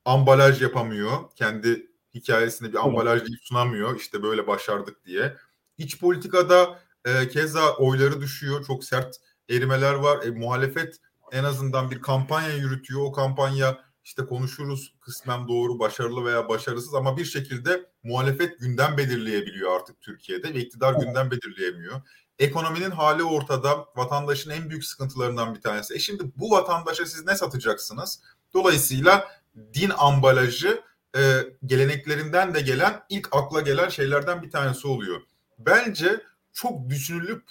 ambalaj 0.04 0.62
yapamıyor. 0.62 1.12
Kendi 1.36 1.90
hikayesinde 2.14 2.72
bir 2.72 2.84
ambalaj 2.84 3.20
deyip 3.20 3.40
sunamıyor. 3.42 3.96
İşte 3.96 4.22
böyle 4.22 4.46
başardık 4.46 5.04
diye. 5.04 5.36
İç 5.78 6.00
politikada 6.00 6.80
e, 7.04 7.28
keza 7.28 7.76
oyları 7.76 8.20
düşüyor. 8.20 8.64
Çok 8.66 8.84
sert 8.84 9.16
erimeler 9.50 9.94
var. 9.94 10.26
E, 10.26 10.30
muhalefet 10.30 11.00
en 11.32 11.44
azından 11.44 11.90
bir 11.90 12.00
kampanya 12.00 12.56
yürütüyor. 12.56 13.00
O 13.00 13.12
kampanya 13.12 13.78
işte 14.04 14.26
konuşuruz 14.26 14.94
kısmen 15.00 15.48
doğru, 15.48 15.78
başarılı 15.78 16.24
veya 16.24 16.48
başarısız 16.48 16.94
ama 16.94 17.16
bir 17.16 17.24
şekilde 17.24 17.86
muhalefet 18.02 18.60
gündem 18.60 18.96
belirleyebiliyor 18.98 19.80
artık 19.80 20.00
Türkiye'de 20.00 20.54
ve 20.54 20.60
iktidar 20.60 20.94
gündem 20.94 21.30
belirleyemiyor. 21.30 22.00
Ekonominin 22.38 22.90
hali 22.90 23.24
ortada, 23.24 23.86
vatandaşın 23.96 24.50
en 24.50 24.70
büyük 24.70 24.84
sıkıntılarından 24.84 25.54
bir 25.54 25.60
tanesi. 25.60 25.94
E 25.94 25.98
şimdi 25.98 26.22
bu 26.36 26.50
vatandaşa 26.50 27.06
siz 27.06 27.26
ne 27.26 27.34
satacaksınız? 27.34 28.22
Dolayısıyla 28.54 29.28
din 29.74 29.90
ambalajı 29.98 30.82
e, 31.16 31.20
geleneklerinden 31.66 32.54
de 32.54 32.60
gelen 32.60 33.02
ilk 33.08 33.28
akla 33.32 33.60
gelen 33.60 33.88
şeylerden 33.88 34.42
bir 34.42 34.50
tanesi 34.50 34.86
oluyor. 34.86 35.20
Bence 35.58 36.20
çok 36.52 36.88
düşünülüp 36.88 37.42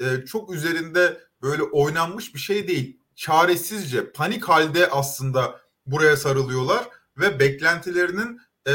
e, 0.00 0.24
çok 0.26 0.54
üzerinde 0.54 1.20
böyle 1.42 1.62
oynanmış 1.62 2.34
bir 2.34 2.40
şey 2.40 2.68
değil. 2.68 3.01
Çaresizce, 3.16 4.12
panik 4.12 4.44
halde 4.44 4.90
aslında 4.90 5.60
buraya 5.86 6.16
sarılıyorlar 6.16 6.88
ve 7.16 7.40
beklentilerinin 7.40 8.40
e, 8.68 8.72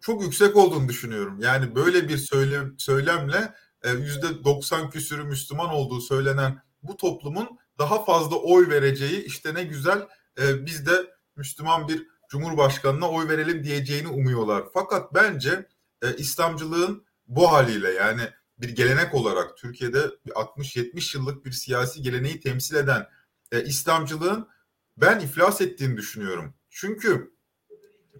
çok 0.00 0.22
yüksek 0.22 0.56
olduğunu 0.56 0.88
düşünüyorum. 0.88 1.40
Yani 1.40 1.74
böyle 1.74 2.08
bir 2.08 2.16
söylem, 2.16 2.74
söylemle 2.78 3.54
e, 3.82 3.90
yüzde 3.90 4.44
90 4.44 4.90
küsürü 4.90 5.24
Müslüman 5.24 5.70
olduğu 5.70 6.00
söylenen 6.00 6.62
bu 6.82 6.96
toplumun 6.96 7.58
daha 7.78 8.04
fazla 8.04 8.36
oy 8.36 8.68
vereceği 8.68 9.24
işte 9.24 9.54
ne 9.54 9.64
güzel 9.64 10.08
e, 10.40 10.66
biz 10.66 10.86
de 10.86 10.92
Müslüman 11.36 11.88
bir 11.88 12.06
Cumhurbaşkanına 12.28 13.10
oy 13.10 13.28
verelim 13.28 13.64
diyeceğini 13.64 14.08
umuyorlar. 14.08 14.64
Fakat 14.74 15.14
bence 15.14 15.68
e, 16.02 16.16
İslamcılığın 16.16 17.04
bu 17.26 17.52
haliyle 17.52 17.90
yani 17.90 18.22
bir 18.58 18.68
gelenek 18.68 19.14
olarak 19.14 19.56
Türkiye'de 19.56 19.98
60-70 20.28 21.16
yıllık 21.16 21.44
bir 21.44 21.52
siyasi 21.52 22.02
geleneği 22.02 22.40
temsil 22.40 22.76
eden 22.76 23.06
e, 23.52 23.64
İslamcılığın 23.64 24.48
ben 24.96 25.20
iflas 25.20 25.60
ettiğini 25.60 25.96
düşünüyorum. 25.96 26.54
Çünkü 26.70 27.34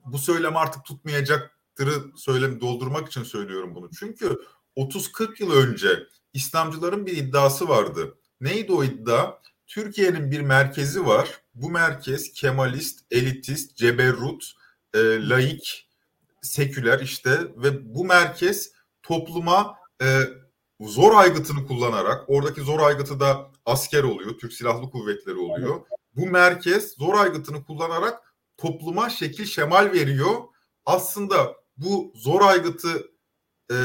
bu 0.05 0.19
söylem 0.19 0.57
artık 0.57 0.85
tutmayacaktırı 0.85 2.17
söylemi 2.17 2.61
doldurmak 2.61 3.09
için 3.09 3.23
söylüyorum 3.23 3.75
bunu. 3.75 3.91
Çünkü 3.91 4.39
30-40 4.77 5.43
yıl 5.43 5.53
önce 5.53 6.07
İslamcıların 6.33 7.07
bir 7.07 7.17
iddiası 7.17 7.69
vardı. 7.69 8.15
Neydi 8.41 8.73
o 8.73 8.85
iddia? 8.85 9.41
Türkiye'nin 9.67 10.31
bir 10.31 10.41
merkezi 10.41 11.07
var. 11.07 11.41
Bu 11.55 11.71
merkez 11.71 12.33
Kemalist, 12.33 13.01
elitist, 13.11 13.77
ceberrut, 13.77 14.53
e, 14.95 15.29
laik, 15.29 15.89
seküler 16.43 17.01
işte 17.01 17.41
ve 17.57 17.95
bu 17.95 18.05
merkez 18.05 18.73
topluma 19.03 19.77
e, 20.03 20.21
zor 20.89 21.15
aygıtını 21.15 21.67
kullanarak, 21.67 22.25
oradaki 22.31 22.61
zor 22.61 22.81
aygıtı 22.81 23.21
da 23.21 23.51
asker 23.67 24.03
oluyor, 24.03 24.39
Türk 24.39 24.53
Silahlı 24.53 24.91
Kuvvetleri 24.91 25.37
oluyor. 25.37 25.81
Bu 26.17 26.27
merkez 26.27 26.95
zor 26.99 27.15
aygıtını 27.15 27.65
kullanarak 27.65 28.35
topluma 28.57 29.11
şekil 29.11 29.45
şemal 29.45 29.93
veriyor. 29.93 30.35
Aslında 30.87 31.57
bu 31.77 32.13
zor 32.15 32.41
aygıtı 32.41 33.11
e, 33.73 33.77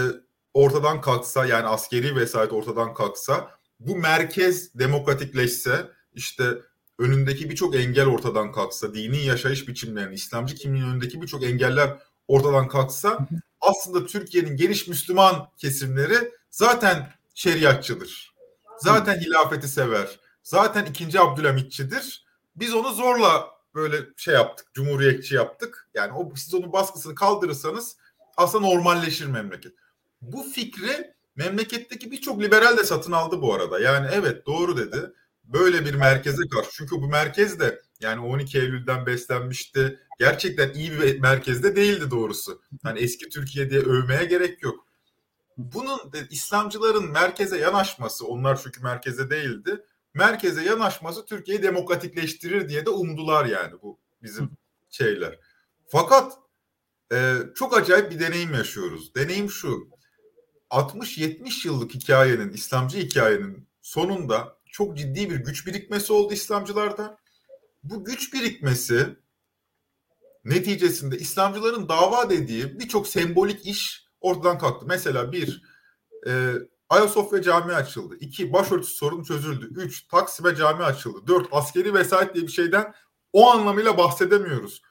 ortadan 0.54 1.02
kalksa 1.02 1.46
yani 1.46 1.68
askeri 1.68 2.16
vesayet 2.16 2.54
ortadan 2.54 2.94
kalksa 2.94 3.52
bu 3.80 3.96
merkez 3.96 4.74
demokratikleşse 4.74 5.92
işte 6.14 6.46
önündeki 7.00 7.50
birçok 7.50 7.75
engel 7.75 8.08
ortadan 8.08 8.52
kalksa, 8.52 8.94
dini 8.94 9.25
yaşayış 9.25 9.68
biçimlerinin, 9.68 10.16
İslamcı 10.16 10.56
kimliğin 10.56 10.86
önündeki 10.86 11.22
birçok 11.22 11.44
engeller 11.44 11.98
ortadan 12.28 12.68
kalksa 12.68 13.28
aslında 13.62 14.06
Türkiye'nin 14.06 14.58
geniş 14.58 14.88
Müslüman 14.88 15.48
kesimleri 15.58 16.32
zaten 16.55 17.13
şeriatçıdır. 17.33 18.33
Zaten 18.77 19.19
hilafeti 19.19 19.67
sever. 19.67 20.19
Zaten 20.43 20.85
ikinci 20.85 21.19
Abdülhamitçidir. 21.19 22.25
Biz 22.55 22.74
onu 22.74 22.93
zorla 22.93 23.47
böyle 23.75 23.97
şey 24.17 24.33
yaptık, 24.33 24.67
cumhuriyetçi 24.74 25.35
yaptık. 25.35 25.89
Yani 25.93 26.13
o 26.13 26.35
siz 26.35 26.53
onun 26.53 26.74
baskısını 26.74 27.15
kaldırırsanız 27.15 27.97
aslında 28.38 28.67
normalleşir 28.67 29.25
memleket. 29.25 29.74
Bu 30.21 30.43
fikri 30.43 31.13
memleketteki 31.35 32.12
birçok 32.12 32.41
liberal 32.41 32.77
de 32.77 32.83
satın 32.83 33.12
aldı 33.12 33.41
bu 33.41 33.53
arada. 33.53 33.79
Yani 33.79 34.07
evet 34.12 34.45
doğru 34.45 34.77
dedi. 34.77 35.12
Böyle 35.43 35.85
bir 35.85 35.93
merkeze 35.93 36.47
karşı. 36.50 36.69
Çünkü 36.71 36.95
bu 36.95 37.07
merkez 37.07 37.59
de 37.59 37.81
yani 38.00 38.25
12 38.25 38.57
Eylül'den 38.59 39.05
beslenmişti. 39.05 40.00
Gerçekten 40.19 40.74
iyi 40.74 40.91
bir 40.91 41.19
merkezde 41.19 41.75
değildi 41.75 42.12
doğrusu. 42.12 42.62
Hani 42.83 43.00
eski 43.00 43.29
Türkiye 43.29 43.69
diye 43.69 43.81
övmeye 43.81 44.25
gerek 44.25 44.63
yok. 44.63 44.85
Bunun 45.57 46.00
İslamcıların 46.29 47.12
merkeze 47.12 47.57
yanaşması, 47.57 48.25
onlar 48.27 48.62
çünkü 48.63 48.81
merkeze 48.81 49.29
değildi. 49.29 49.85
Merkeze 50.13 50.63
yanaşması 50.63 51.25
Türkiye'yi 51.25 51.63
demokratikleştirir 51.63 52.69
diye 52.69 52.85
de 52.85 52.89
umdular 52.89 53.45
yani 53.45 53.74
bu 53.81 54.00
bizim 54.24 54.51
şeyler. 54.89 55.39
Fakat 55.88 56.33
e, 57.13 57.38
çok 57.55 57.77
acayip 57.77 58.12
bir 58.12 58.19
deneyim 58.19 58.53
yaşıyoruz. 58.53 59.15
Deneyim 59.15 59.50
şu. 59.50 59.89
60-70 60.69 61.67
yıllık 61.67 61.93
hikayenin, 61.93 62.50
İslamcı 62.50 62.97
hikayenin 62.97 63.67
sonunda 63.81 64.57
çok 64.65 64.97
ciddi 64.97 65.29
bir 65.29 65.35
güç 65.35 65.67
birikmesi 65.67 66.13
oldu 66.13 66.33
İslamcılarda. 66.33 67.17
Bu 67.83 68.05
güç 68.05 68.33
birikmesi 68.33 69.15
neticesinde 70.45 71.17
İslamcıların 71.17 71.89
dava 71.89 72.29
dediği 72.29 72.79
birçok 72.79 73.07
sembolik 73.07 73.65
iş 73.65 74.04
ortadan 74.25 74.58
kalktı. 74.58 74.86
Mesela 74.86 75.32
bir, 75.32 75.62
e, 76.27 76.53
Ayasofya 76.89 77.41
Camii 77.41 77.74
açıldı. 77.74 78.17
İki, 78.20 78.53
başörtüsü 78.53 78.96
sorunu 78.96 79.25
çözüldü. 79.25 79.82
Üç, 79.82 80.08
Taksim'e 80.08 80.55
cami 80.55 80.84
açıldı. 80.84 81.27
Dört, 81.27 81.48
askeri 81.51 81.94
vesayet 81.94 82.36
diye 82.36 82.48
bir 82.48 82.51
şeyden 82.51 82.94
o 83.34 83.51
anlamıyla 83.51 83.98
bahsedemiyoruz. 83.98 84.82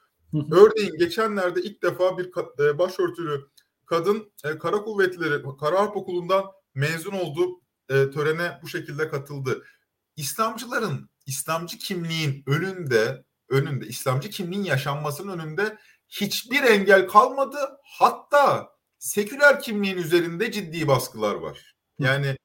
Örneğin 0.52 0.98
geçenlerde 0.98 1.62
ilk 1.62 1.82
defa 1.82 2.18
bir 2.18 2.30
e, 2.64 2.78
başörtülü 2.78 3.46
kadın 3.86 4.32
e, 4.44 4.58
kara 4.58 4.82
kuvvetleri 4.82 5.42
kara 5.60 5.80
harp 5.80 5.96
okulundan 5.96 6.44
mezun 6.74 7.12
oldu 7.12 7.60
e, 7.88 8.10
törene 8.10 8.58
bu 8.62 8.68
şekilde 8.68 9.08
katıldı. 9.08 9.64
İslamcıların 10.16 11.10
İslamcı 11.26 11.78
kimliğin 11.78 12.42
önünde 12.46 13.24
önünde 13.48 13.86
İslamcı 13.86 14.30
kimliğin 14.30 14.64
yaşanmasının 14.64 15.38
önünde 15.38 15.78
hiçbir 16.08 16.62
engel 16.62 17.08
kalmadı. 17.08 17.58
Hatta 17.84 18.73
seküler 19.04 19.60
kimliğin 19.60 19.96
üzerinde 19.96 20.52
ciddi 20.52 20.88
baskılar 20.88 21.34
var. 21.34 21.74
Yani 21.98 22.36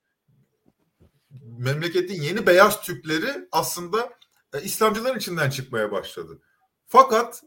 memleketin 1.57 2.21
yeni 2.21 2.47
beyaz 2.47 2.81
Türkleri 2.81 3.47
aslında 3.51 4.13
e, 4.53 4.61
İslamcıların 4.61 5.17
içinden 5.17 5.49
çıkmaya 5.49 5.91
başladı. 5.91 6.41
Fakat 6.87 7.43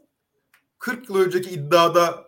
40 0.79 1.09
yıl 1.09 1.15
önceki 1.15 1.49
iddiada 1.49 2.27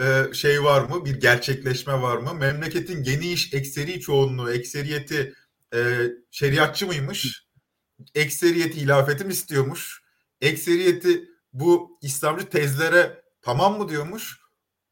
e, 0.00 0.34
şey 0.34 0.64
var 0.64 0.84
mı? 0.84 1.04
Bir 1.04 1.20
gerçekleşme 1.20 2.02
var 2.02 2.16
mı? 2.16 2.34
Memleketin 2.34 3.02
geniş 3.02 3.54
ekseri 3.54 4.00
çoğunluğu, 4.00 4.52
ekseriyeti 4.52 5.34
e, 5.74 6.08
şeriatçı 6.30 6.86
mıymış? 6.86 7.46
Ekseriyeti 8.14 8.80
hilafeti 8.80 9.24
mi 9.24 9.32
istiyormuş? 9.32 10.02
Ekseriyeti 10.40 11.28
bu 11.52 11.98
İslamcı 12.02 12.48
tezlere 12.48 13.22
tamam 13.42 13.78
mı 13.78 13.88
diyormuş? 13.88 14.40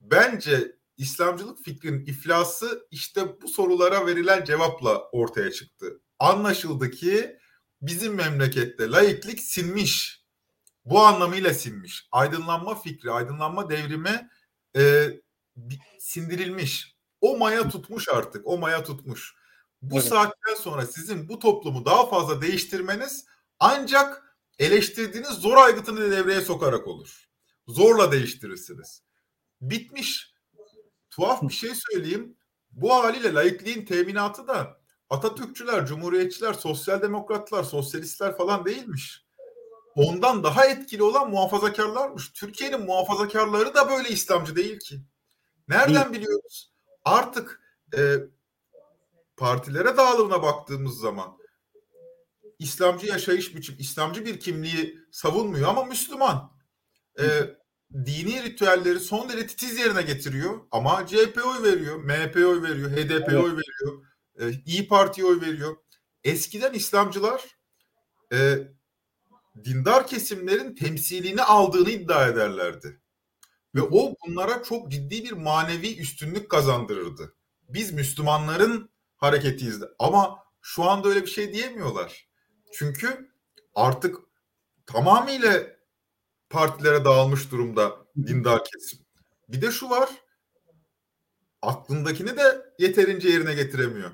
Bence 0.01 0.82
İslamcılık 0.97 1.65
fikrinin 1.65 2.07
iflası 2.07 2.87
işte 2.91 3.41
bu 3.43 3.49
sorulara 3.49 4.07
verilen 4.07 4.45
cevapla 4.45 5.09
ortaya 5.13 5.53
çıktı. 5.53 6.01
Anlaşıldı 6.19 6.91
ki 6.91 7.39
bizim 7.83 8.15
memlekette 8.15 8.91
laiklik 8.91 9.41
sinmiş. 9.41 10.23
Bu 10.85 11.01
anlamıyla 11.01 11.55
sinmiş. 11.55 12.09
Aydınlanma 12.13 12.75
fikri, 12.75 13.11
aydınlanma 13.11 13.71
devrimi 13.71 14.31
e, 14.77 15.09
sindirilmiş. 15.99 16.97
O 17.21 17.37
maya 17.37 17.69
tutmuş 17.69 18.09
artık. 18.09 18.47
O 18.47 18.59
maya 18.59 18.85
tutmuş. 18.85 19.35
Bu 19.83 19.95
evet. 19.95 20.09
saatten 20.09 20.55
sonra 20.55 20.87
sizin 20.87 21.29
bu 21.29 21.39
toplumu 21.39 21.85
daha 21.85 22.09
fazla 22.09 22.43
değiştirmeniz 22.43 23.27
ancak 23.59 24.37
eleştirdiğiniz 24.59 25.31
zor 25.31 25.57
aygıtını 25.57 26.11
devreye 26.11 26.41
sokarak 26.41 26.87
olur. 26.87 27.29
Zorla 27.69 28.13
değiştirirsiniz. 28.13 29.03
Bitmiş. 29.61 30.32
Tuhaf 31.13 31.43
bir 31.43 31.53
şey 31.53 31.71
söyleyeyim. 31.75 32.37
Bu 32.71 32.95
haliyle 32.95 33.35
laikliğin 33.35 33.85
teminatı 33.85 34.49
da 34.49 34.81
Atatürkçüler, 35.11 35.87
Cumhuriyetçiler, 35.87 36.53
Sosyal 36.53 37.03
Demokratlar, 37.03 37.65
Sosyalistler 37.65 38.37
falan 38.37 38.65
değilmiş. 38.65 39.25
ondan 39.95 40.45
daha 40.45 40.67
etkili 40.67 41.03
olan 41.03 41.31
muhafazakarlarmış. 41.31 42.33
Türkiye'nin 42.33 42.81
muhafazakarları 42.81 43.75
da 43.75 43.91
böyle 43.91 44.09
İslamcı 44.09 44.57
değil 44.57 44.79
ki. 44.79 45.01
Nereden 45.69 46.13
biliyoruz? 46.13 46.73
Artık 47.05 47.61
e, 47.97 48.17
partilere 49.37 49.97
dağılımına 49.97 50.43
baktığımız 50.43 50.99
zaman 50.99 51.39
İslamcı 52.59 53.07
yaşayış 53.07 53.57
biçim, 53.57 53.77
İslamcı 53.79 54.27
bir 54.27 54.41
kimliği 54.41 54.99
savunmuyor 55.11 55.69
ama 55.69 55.85
Müslüman. 55.85 56.53
E, 57.21 57.25
dini 57.95 58.43
ritüelleri 58.43 59.01
son 59.01 59.29
derece 59.29 59.47
titiz 59.47 59.79
yerine 59.79 60.03
getiriyor 60.03 60.61
ama 60.71 61.07
CHP 61.07 61.41
oy 61.47 61.63
veriyor, 61.63 61.97
MHP 61.97 62.37
oy 62.37 62.63
veriyor, 62.63 62.91
HDP 62.91 63.11
evet. 63.11 63.45
oy 63.45 63.51
veriyor, 63.57 64.07
e, 64.39 64.63
İyi 64.67 64.89
Parti 64.89 65.25
oy 65.25 65.41
veriyor. 65.41 65.77
Eskiden 66.25 66.73
İslamcılar 66.73 67.45
e, 68.33 68.59
dindar 69.65 70.07
kesimlerin 70.07 70.75
temsilini 70.75 71.43
aldığını 71.43 71.91
iddia 71.91 72.27
ederlerdi. 72.27 73.01
Ve 73.75 73.83
o 73.83 74.15
bunlara 74.27 74.63
çok 74.63 74.91
ciddi 74.91 75.25
bir 75.25 75.33
manevi 75.33 75.99
üstünlük 75.99 76.51
kazandırırdı. 76.51 77.35
Biz 77.69 77.93
Müslümanların 77.93 78.91
hareketiyiz. 79.17 79.81
Ama 79.99 80.39
şu 80.63 80.85
anda 80.85 81.09
öyle 81.09 81.23
bir 81.23 81.31
şey 81.31 81.53
diyemiyorlar. 81.53 82.29
Çünkü 82.73 83.31
artık 83.75 84.17
tamamıyla 84.87 85.72
partilere 86.53 87.05
dağılmış 87.05 87.51
durumda 87.51 87.97
dindar 88.17 88.65
kesim. 88.65 88.99
Bir 89.49 89.63
de 89.63 89.71
şu 89.71 89.91
var. 89.91 90.11
Aklındakini 91.63 92.37
de 92.37 92.73
yeterince 92.79 93.29
yerine 93.29 93.55
getiremiyor. 93.55 94.11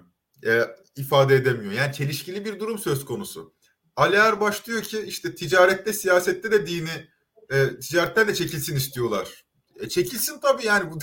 E, 0.46 0.62
ifade 0.96 1.34
edemiyor. 1.34 1.72
Yani 1.72 1.94
çelişkili 1.94 2.44
bir 2.44 2.60
durum 2.60 2.78
söz 2.78 3.04
konusu. 3.04 3.54
Ali 3.96 4.16
Erbaş 4.16 4.66
diyor 4.66 4.82
ki 4.82 5.00
işte 5.00 5.34
ticarette 5.34 5.92
siyasette 5.92 6.50
de 6.50 6.66
dini 6.66 7.08
e, 7.50 7.80
ticaretten 7.80 8.28
de 8.28 8.34
çekilsin 8.34 8.76
istiyorlar. 8.76 9.44
E, 9.80 9.88
çekilsin 9.88 10.40
tabii 10.40 10.66
yani 10.66 10.90
bu 10.90 10.98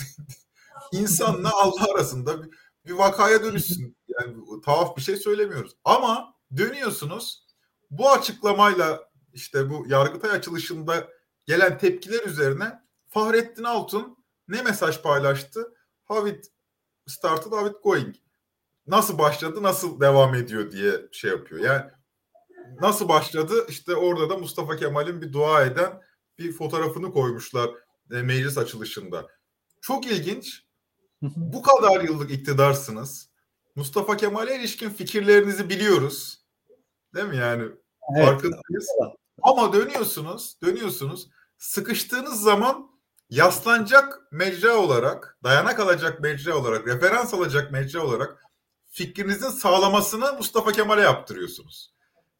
insanla 0.92 1.50
Allah 1.54 1.92
arasında 1.94 2.42
bir, 2.42 2.50
bir 2.86 2.92
vakaya 2.92 3.42
dönüşsün. 3.42 3.96
Yani 4.08 4.36
tuhaf 4.64 4.96
bir 4.96 5.02
şey 5.02 5.16
söylemiyoruz. 5.16 5.72
Ama 5.84 6.34
dönüyorsunuz 6.56 7.46
bu 7.90 8.10
açıklamayla 8.10 9.10
işte 9.32 9.70
bu 9.70 9.84
Yargıtay 9.88 10.30
açılışında 10.30 11.08
gelen 11.46 11.78
tepkiler 11.78 12.22
üzerine 12.22 12.82
Fahrettin 13.08 13.64
Altun 13.64 14.18
ne 14.48 14.62
mesaj 14.62 15.02
paylaştı? 15.02 15.74
How 16.04 16.30
it 16.30 16.46
started, 17.06 17.52
how 17.52 17.70
it 17.70 17.82
going. 17.82 18.16
Nasıl 18.86 19.18
başladı, 19.18 19.62
nasıl 19.62 20.00
devam 20.00 20.34
ediyor 20.34 20.72
diye 20.72 20.92
şey 21.12 21.30
yapıyor. 21.30 21.60
Yani 21.60 21.90
nasıl 22.80 23.08
başladı? 23.08 23.66
İşte 23.68 23.94
orada 23.96 24.30
da 24.30 24.38
Mustafa 24.38 24.76
Kemal'in 24.76 25.22
bir 25.22 25.32
dua 25.32 25.62
eden 25.62 26.02
bir 26.38 26.52
fotoğrafını 26.52 27.12
koymuşlar 27.12 27.70
e, 28.12 28.22
meclis 28.22 28.58
açılışında. 28.58 29.26
Çok 29.80 30.06
ilginç. 30.06 30.64
Bu 31.22 31.62
kadar 31.62 32.00
yıllık 32.00 32.30
iktidarsınız. 32.30 33.30
Mustafa 33.74 34.16
Kemal'e 34.16 34.56
ilişkin 34.56 34.90
fikirlerinizi 34.90 35.68
biliyoruz. 35.68 36.44
Değil 37.14 37.26
mi 37.26 37.36
yani? 37.36 37.62
Evet. 38.16 38.26
Farkındayız. 38.26 38.88
Ama 39.42 39.72
dönüyorsunuz, 39.72 40.56
dönüyorsunuz. 40.62 41.28
Sıkıştığınız 41.58 42.40
zaman 42.40 42.90
yaslanacak 43.30 44.32
mecra 44.32 44.76
olarak, 44.76 45.38
dayanak 45.44 45.80
alacak 45.80 46.20
mecra 46.20 46.56
olarak, 46.56 46.86
referans 46.86 47.34
alacak 47.34 47.72
mecra 47.72 48.00
olarak 48.00 48.42
fikrinizin 48.90 49.50
sağlamasını 49.50 50.32
Mustafa 50.32 50.72
Kemal'e 50.72 51.02
yaptırıyorsunuz. 51.02 51.94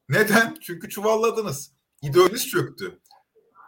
Neden? 0.09 0.57
Çünkü 0.61 0.89
çuvalladınız. 0.89 1.73
İdeolojiniz 2.03 2.49
çöktü. 2.49 3.01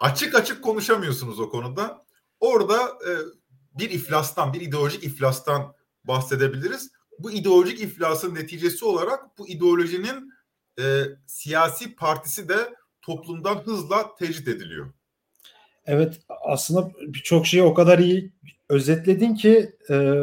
Açık 0.00 0.34
açık 0.34 0.64
konuşamıyorsunuz 0.64 1.40
o 1.40 1.50
konuda. 1.50 2.06
Orada 2.40 2.86
e, 2.86 3.10
bir 3.78 3.90
iflastan, 3.90 4.52
bir 4.52 4.60
ideolojik 4.60 5.04
iflastan 5.04 5.74
bahsedebiliriz. 6.04 6.90
Bu 7.18 7.30
ideolojik 7.30 7.80
iflasın 7.80 8.34
neticesi 8.34 8.84
olarak 8.84 9.38
bu 9.38 9.48
ideolojinin 9.48 10.32
e, 10.80 11.04
siyasi 11.26 11.94
partisi 11.94 12.48
de 12.48 12.74
toplumdan 13.02 13.56
hızla 13.56 14.14
tecrit 14.14 14.48
ediliyor. 14.48 14.92
Evet 15.88 16.20
aslında 16.44 16.90
birçok 17.00 17.46
şeyi 17.46 17.62
o 17.62 17.74
kadar 17.74 17.98
iyi 17.98 18.32
özetledin 18.68 19.34
ki 19.34 19.70
e, 19.90 20.14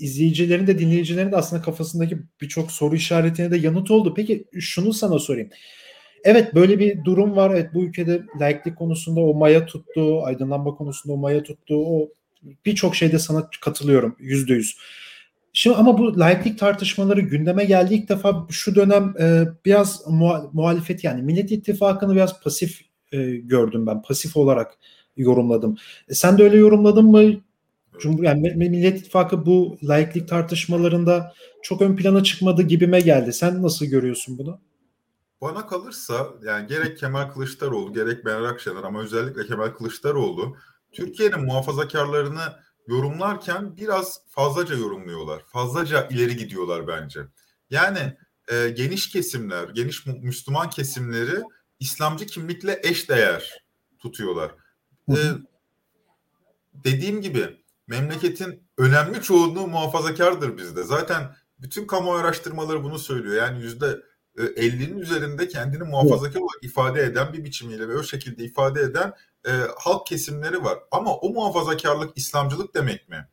izleyicilerin 0.00 0.66
de 0.66 0.78
dinleyicilerin 0.78 1.32
de 1.32 1.36
aslında 1.36 1.62
kafasındaki 1.62 2.18
birçok 2.40 2.72
soru 2.72 2.96
işaretine 2.96 3.50
de 3.50 3.56
yanıt 3.56 3.90
oldu. 3.90 4.14
Peki 4.16 4.44
şunu 4.60 4.92
sana 4.92 5.18
sorayım. 5.18 5.50
Evet 6.24 6.54
böyle 6.54 6.78
bir 6.78 7.04
durum 7.04 7.36
var. 7.36 7.50
Evet 7.50 7.74
bu 7.74 7.84
ülkede 7.84 8.22
laiklik 8.40 8.76
konusunda 8.76 9.20
o 9.20 9.34
maya 9.34 9.66
tuttu, 9.66 10.22
aydınlanma 10.24 10.74
konusunda 10.74 11.14
o 11.14 11.16
maya 11.16 11.42
tuttu. 11.42 11.74
O 11.76 12.08
birçok 12.66 12.96
şeyde 12.96 13.18
sana 13.18 13.50
katılıyorum 13.60 14.16
yüzde 14.18 14.54
yüz. 14.54 14.76
Şimdi 15.52 15.76
ama 15.76 15.98
bu 15.98 16.18
laiklik 16.18 16.58
tartışmaları 16.58 17.20
gündeme 17.20 17.64
geldi 17.64 17.94
ilk 17.94 18.08
defa 18.08 18.46
şu 18.50 18.74
dönem 18.74 19.14
e, 19.20 19.44
biraz 19.64 20.02
muhalefet 20.52 21.04
yani 21.04 21.22
Millet 21.22 21.52
İttifakı'nı 21.52 22.14
biraz 22.14 22.42
pasif 22.42 22.91
e, 23.12 23.36
gördüm 23.36 23.86
ben. 23.86 24.02
Pasif 24.02 24.36
olarak 24.36 24.72
yorumladım. 25.16 25.76
E, 26.08 26.14
sen 26.14 26.38
de 26.38 26.42
öyle 26.42 26.56
yorumladın 26.56 27.04
mı? 27.04 27.32
Cumhur 27.98 28.24
yani 28.24 28.52
Millet 28.56 29.00
İttifakı 29.00 29.46
bu 29.46 29.78
laiklik 29.82 30.28
tartışmalarında 30.28 31.32
çok 31.62 31.82
ön 31.82 31.96
plana 31.96 32.22
çıkmadı 32.22 32.62
gibime 32.62 33.00
geldi. 33.00 33.32
Sen 33.32 33.62
nasıl 33.62 33.86
görüyorsun 33.86 34.38
bunu? 34.38 34.60
Bana 35.40 35.66
kalırsa 35.66 36.26
yani 36.46 36.66
gerek 36.66 36.98
Kemal 36.98 37.30
Kılıçdaroğlu 37.30 37.92
gerek 37.92 38.24
Meral 38.24 38.44
Akşener 38.44 38.82
ama 38.82 39.02
özellikle 39.02 39.46
Kemal 39.46 39.68
Kılıçdaroğlu 39.68 40.56
Türkiye'nin 40.92 41.44
muhafazakarlarını 41.44 42.42
yorumlarken 42.88 43.76
biraz 43.76 44.20
fazlaca 44.28 44.74
yorumluyorlar. 44.74 45.42
Fazlaca 45.46 46.08
ileri 46.08 46.36
gidiyorlar 46.36 46.88
bence. 46.88 47.20
Yani 47.70 48.16
e, 48.48 48.68
geniş 48.68 49.10
kesimler, 49.10 49.68
geniş 49.68 50.06
Müslüman 50.06 50.70
kesimleri 50.70 51.42
İslamcı 51.82 52.26
kimlikle 52.26 52.80
eş 52.82 53.08
değer 53.08 53.64
tutuyorlar. 53.98 54.54
E, 55.08 55.16
dediğim 56.74 57.20
gibi 57.20 57.64
memleketin 57.86 58.62
önemli 58.78 59.22
çoğunluğu 59.22 59.66
muhafazakardır 59.66 60.56
bizde. 60.56 60.82
Zaten 60.82 61.36
bütün 61.58 61.86
kamu 61.86 62.12
araştırmaları 62.12 62.84
bunu 62.84 62.98
söylüyor. 62.98 63.36
Yani 63.36 63.62
yüzde 63.62 64.02
50'nin 64.36 64.98
e, 64.98 65.00
üzerinde 65.00 65.48
kendini 65.48 65.82
muhafazakar 65.82 66.40
olarak 66.40 66.64
ifade 66.64 67.02
eden 67.02 67.32
bir 67.32 67.44
biçimiyle 67.44 67.88
ve 67.88 67.96
o 67.96 68.02
şekilde 68.02 68.44
ifade 68.44 68.80
eden 68.80 69.14
e, 69.46 69.50
halk 69.78 70.06
kesimleri 70.06 70.64
var. 70.64 70.78
Ama 70.90 71.16
o 71.16 71.30
muhafazakarlık 71.30 72.18
İslamcılık 72.18 72.74
demek 72.74 73.08
mi? 73.08 73.28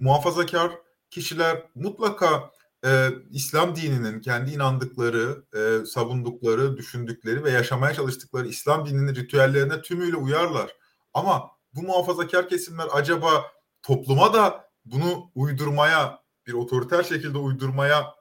Muhafazakar 0.00 0.72
kişiler 1.10 1.62
mutlaka 1.74 2.50
e, 2.84 3.10
İslam 3.30 3.76
dininin 3.76 4.20
kendi 4.20 4.50
inandıkları, 4.50 5.44
e, 5.56 5.86
savundukları, 5.86 6.76
düşündükleri 6.76 7.44
ve 7.44 7.50
yaşamaya 7.50 7.94
çalıştıkları 7.94 8.48
İslam 8.48 8.86
dininin 8.86 9.14
ritüellerine 9.14 9.82
tümüyle 9.82 10.16
uyarlar. 10.16 10.76
Ama 11.14 11.50
bu 11.74 11.82
muhafazakar 11.82 12.48
kesimler 12.48 12.88
acaba 12.92 13.44
topluma 13.82 14.34
da 14.34 14.70
bunu 14.84 15.30
uydurmaya, 15.34 16.18
bir 16.46 16.52
otoriter 16.52 17.02
şekilde 17.02 17.38
uydurmaya 17.38 18.14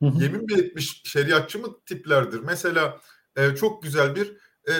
yemin 0.00 0.44
mi 0.44 0.54
etmiş 0.54 1.02
şeriatçı 1.04 1.58
mı 1.58 1.68
tiplerdir? 1.86 2.40
Mesela 2.40 3.00
e, 3.36 3.56
çok 3.56 3.82
güzel 3.82 4.16
bir 4.16 4.36
e, 4.68 4.72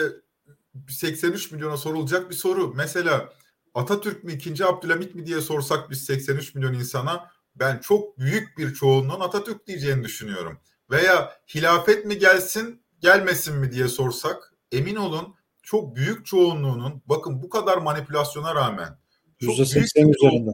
83 0.89 1.51
milyona 1.51 1.77
sorulacak 1.77 2.29
bir 2.29 2.35
soru. 2.35 2.73
Mesela 2.75 3.33
Atatürk 3.73 4.23
mü 4.23 4.33
2. 4.33 4.65
Abdülhamit 4.65 5.15
mi 5.15 5.25
diye 5.25 5.41
sorsak 5.41 5.89
biz 5.89 6.05
83 6.05 6.55
milyon 6.55 6.73
insana 6.73 7.31
ben 7.55 7.79
çok 7.79 8.19
büyük 8.19 8.57
bir 8.57 8.73
çoğunluğun 8.73 9.19
Atatürk 9.19 9.67
diyeceğini 9.67 10.03
düşünüyorum. 10.03 10.59
Veya 10.89 11.37
hilafet 11.55 12.05
mi 12.05 12.17
gelsin 12.17 12.83
gelmesin 12.99 13.55
mi 13.55 13.71
diye 13.71 13.87
sorsak 13.87 14.53
emin 14.71 14.95
olun 14.95 15.35
çok 15.63 15.95
büyük 15.95 16.25
çoğunluğunun 16.25 17.01
bakın 17.05 17.43
bu 17.43 17.49
kadar 17.49 17.77
manipülasyona 17.77 18.55
rağmen 18.55 18.97
%80 19.41 20.15
üzerinde. 20.15 20.51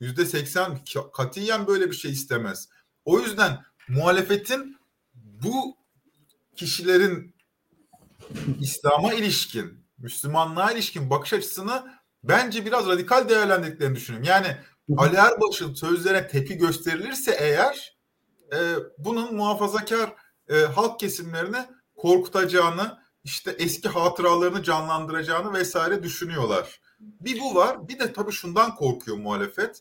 %80 0.00 1.10
katiyen 1.12 1.66
böyle 1.66 1.90
bir 1.90 1.96
şey 1.96 2.10
istemez. 2.10 2.68
O 3.04 3.20
yüzden 3.20 3.64
muhalefetin 3.88 4.76
bu 5.14 5.76
kişilerin 6.56 7.34
İslam'a 8.60 9.14
ilişkin, 9.14 9.86
Müslümanlığa 9.98 10.72
ilişkin 10.72 11.10
bakış 11.10 11.32
açısını 11.32 11.84
bence 12.24 12.66
biraz 12.66 12.86
radikal 12.86 13.28
değerlendirdiklerini 13.28 13.96
düşünüyorum. 13.96 14.28
Yani 14.28 14.56
Ali 14.96 15.16
Erbaş'ın 15.16 15.74
sözlerine 15.74 16.28
tepki 16.28 16.56
gösterilirse 16.56 17.36
eğer 17.40 17.96
e, 18.52 18.58
bunun 18.98 19.34
muhafazakar 19.34 20.12
e, 20.48 20.54
halk 20.54 21.00
kesimlerini 21.00 21.66
korkutacağını, 21.96 22.98
işte 23.24 23.50
eski 23.58 23.88
hatıralarını 23.88 24.62
canlandıracağını 24.62 25.52
vesaire 25.52 26.02
düşünüyorlar. 26.02 26.80
Bir 27.00 27.40
bu 27.40 27.54
var. 27.54 27.88
Bir 27.88 27.98
de 27.98 28.12
tabii 28.12 28.32
şundan 28.32 28.74
korkuyor 28.74 29.16
muhalefet. 29.16 29.80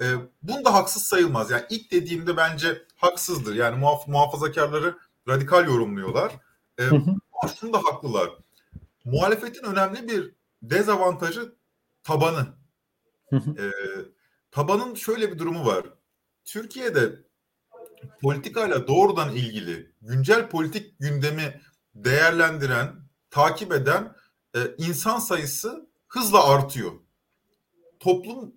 E, 0.00 0.04
bunda 0.42 0.74
haksız 0.74 1.02
sayılmaz. 1.02 1.50
Yani 1.50 1.64
ilk 1.70 1.90
dediğimde 1.90 2.36
bence 2.36 2.82
haksızdır. 2.96 3.54
Yani 3.54 3.84
muhaf- 3.84 4.10
muhafazakarları 4.10 4.96
radikal 5.28 5.66
yorumluyorlar. 5.66 6.32
E, 6.78 6.82
şunda 7.60 7.78
haklılar. 7.78 8.30
Muhalefetin 9.04 9.64
önemli 9.64 10.08
bir 10.08 10.34
dezavantajı 10.62 11.54
tabanı. 12.04 12.46
ee, 13.32 13.70
tabanın 14.52 14.94
şöyle 14.94 15.32
bir 15.32 15.38
durumu 15.38 15.66
var. 15.66 15.86
Türkiye'de 16.44 17.18
politikayla 18.22 18.88
doğrudan 18.88 19.34
ilgili 19.36 19.92
güncel 20.02 20.48
politik 20.48 20.98
gündemi 20.98 21.60
değerlendiren, 21.94 22.92
takip 23.30 23.72
eden 23.72 24.16
e, 24.56 24.58
insan 24.78 25.18
sayısı 25.18 25.88
hızla 26.08 26.48
artıyor. 26.48 26.92
Toplum 28.00 28.54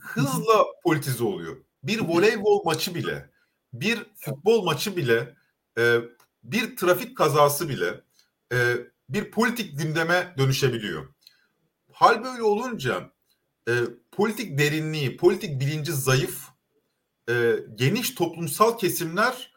hızla 0.00 0.64
politize 0.82 1.24
oluyor. 1.24 1.56
Bir 1.82 2.00
voleybol 2.00 2.64
maçı 2.64 2.94
bile, 2.94 3.30
bir 3.72 4.06
futbol 4.16 4.64
maçı 4.64 4.96
bile, 4.96 5.36
e, 5.78 5.98
bir 6.42 6.76
trafik 6.76 7.16
kazası 7.16 7.68
bile 7.68 8.00
e, 8.52 8.76
bir 9.08 9.30
politik 9.30 9.78
gündeme 9.78 10.34
dönüşebiliyor. 10.38 11.14
Hal 11.92 12.24
böyle 12.24 12.42
olunca 12.42 13.10
e, 13.68 13.72
politik 14.16 14.58
derinliği, 14.58 15.16
politik 15.16 15.60
bilinci 15.60 15.92
zayıf, 15.92 16.48
e, 17.28 17.56
geniş 17.74 18.14
toplumsal 18.14 18.78
kesimler 18.78 19.52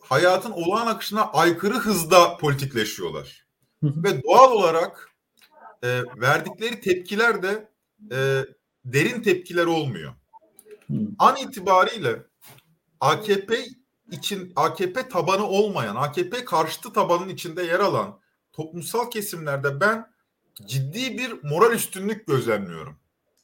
hayatın 0.00 0.50
olağan 0.50 0.86
akışına 0.86 1.32
aykırı 1.32 1.74
hızda 1.74 2.36
politikleşiyorlar. 2.36 3.46
Ve 3.82 4.22
doğal 4.22 4.52
olarak 4.52 5.10
e, 5.84 6.02
verdikleri 6.16 6.80
tepkiler 6.80 7.42
de 7.42 7.68
e, 8.12 8.44
derin 8.84 9.22
tepkiler 9.22 9.66
olmuyor. 9.66 10.14
An 11.18 11.36
itibariyle 11.36 12.22
AKP 13.00 13.64
için 14.10 14.52
AKP 14.56 15.08
tabanı 15.08 15.46
olmayan, 15.46 15.96
AKP 15.96 16.44
karşıtı 16.44 16.92
tabanın 16.92 17.28
içinde 17.28 17.62
yer 17.62 17.80
alan 17.80 18.20
toplumsal 18.52 19.10
kesimlerde 19.10 19.80
ben 19.80 20.12
ciddi 20.66 21.18
bir 21.18 21.42
moral 21.42 21.72
üstünlük 21.72 22.26
gözlemliyorum. 22.26 23.01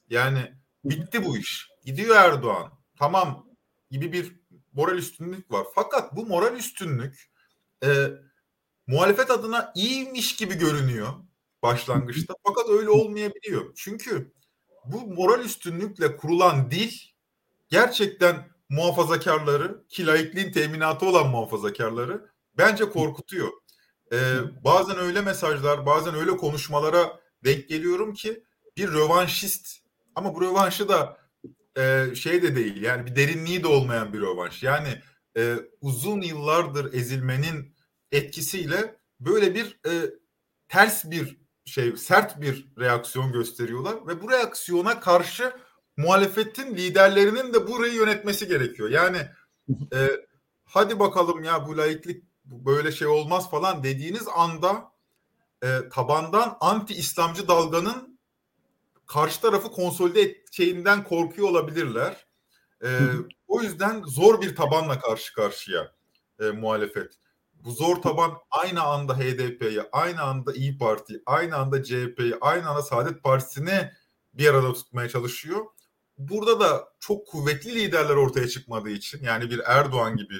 Yani 0.09 0.53
bitti 0.85 1.25
bu 1.25 1.37
iş. 1.37 1.69
Gidiyor 1.85 2.15
Erdoğan. 2.15 2.71
Tamam 2.99 3.47
gibi 3.91 4.13
bir 4.13 4.39
moral 4.73 4.97
üstünlük 4.97 5.51
var. 5.51 5.67
Fakat 5.75 6.15
bu 6.15 6.25
moral 6.25 6.55
üstünlük 6.55 7.29
e, 7.83 8.07
muhalefet 8.87 9.31
adına 9.31 9.73
iyiymiş 9.75 10.35
gibi 10.35 10.53
görünüyor 10.53 11.13
başlangıçta. 11.63 12.33
Fakat 12.47 12.69
öyle 12.69 12.89
olmayabiliyor. 12.89 13.73
Çünkü 13.75 14.33
bu 14.85 15.07
moral 15.07 15.45
üstünlükle 15.45 16.17
kurulan 16.17 16.71
dil 16.71 16.91
gerçekten 17.69 18.49
muhafazakarları 18.69 19.87
ki 19.87 20.07
laikliğin 20.07 20.51
teminatı 20.51 21.05
olan 21.05 21.29
muhafazakarları 21.29 22.29
bence 22.57 22.89
korkutuyor. 22.89 23.49
Ee, 24.13 24.35
bazen 24.63 24.97
öyle 24.97 25.21
mesajlar, 25.21 25.85
bazen 25.85 26.15
öyle 26.15 26.37
konuşmalara 26.37 27.19
denk 27.45 27.69
geliyorum 27.69 28.13
ki 28.13 28.43
bir 28.77 28.87
rövanşist 28.87 29.78
ama 30.15 30.35
bu 30.35 30.41
rövanşı 30.41 30.89
da 30.89 31.17
e, 31.77 32.15
şey 32.15 32.41
de 32.43 32.55
değil 32.55 32.81
yani 32.81 33.05
bir 33.05 33.15
derinliği 33.15 33.63
de 33.63 33.67
olmayan 33.67 34.13
bir 34.13 34.21
rövanş. 34.21 34.63
Yani 34.63 35.01
e, 35.37 35.55
uzun 35.81 36.21
yıllardır 36.21 36.93
ezilmenin 36.93 37.75
etkisiyle 38.11 38.95
böyle 39.19 39.55
bir 39.55 39.79
e, 39.85 39.91
ters 40.67 41.05
bir 41.05 41.37
şey 41.65 41.97
sert 41.97 42.41
bir 42.41 42.67
reaksiyon 42.79 43.31
gösteriyorlar 43.31 44.07
ve 44.07 44.21
bu 44.21 44.31
reaksiyona 44.31 44.99
karşı 44.99 45.53
muhalefetin 45.97 46.75
liderlerinin 46.75 47.53
de 47.53 47.67
burayı 47.67 47.93
yönetmesi 47.93 48.47
gerekiyor. 48.47 48.89
Yani 48.89 49.17
e, 49.93 50.09
hadi 50.65 50.99
bakalım 50.99 51.43
ya 51.43 51.67
bu 51.67 51.77
laiklik 51.77 52.23
böyle 52.45 52.91
şey 52.91 53.07
olmaz 53.07 53.51
falan 53.51 53.83
dediğiniz 53.83 54.27
anda 54.35 54.91
e, 55.63 55.67
tabandan 55.91 56.57
anti 56.59 56.93
İslamcı 56.93 57.47
dalganın 57.47 58.08
karşı 59.09 59.41
tarafı 59.41 59.71
konsolide 59.71 60.21
edeceğinden 60.21 61.03
korkuyor 61.03 61.49
olabilirler. 61.49 62.27
E, 62.83 62.99
o 63.47 63.61
yüzden 63.61 64.03
zor 64.03 64.41
bir 64.41 64.55
tabanla 64.55 64.99
karşı 64.99 65.33
karşıya 65.33 65.91
e, 66.39 66.49
muhalefet. 66.49 67.13
Bu 67.53 67.71
zor 67.71 67.95
taban 67.95 68.31
aynı 68.51 68.83
anda 68.83 69.17
HDP'yi, 69.17 69.81
aynı 69.91 70.21
anda 70.21 70.53
İyi 70.53 70.77
Parti, 70.77 71.21
aynı 71.25 71.55
anda 71.55 71.83
CHP'yi, 71.83 72.35
aynı 72.41 72.69
anda 72.69 72.81
Saadet 72.81 73.23
Partisi'ni 73.23 73.91
bir 74.33 74.47
arada 74.47 74.73
tutmaya 74.73 75.09
çalışıyor. 75.09 75.65
Burada 76.17 76.59
da 76.59 76.89
çok 76.99 77.27
kuvvetli 77.27 77.75
liderler 77.75 78.15
ortaya 78.15 78.47
çıkmadığı 78.47 78.89
için 78.89 79.23
yani 79.23 79.49
bir 79.49 79.61
Erdoğan 79.65 80.17
gibi 80.17 80.35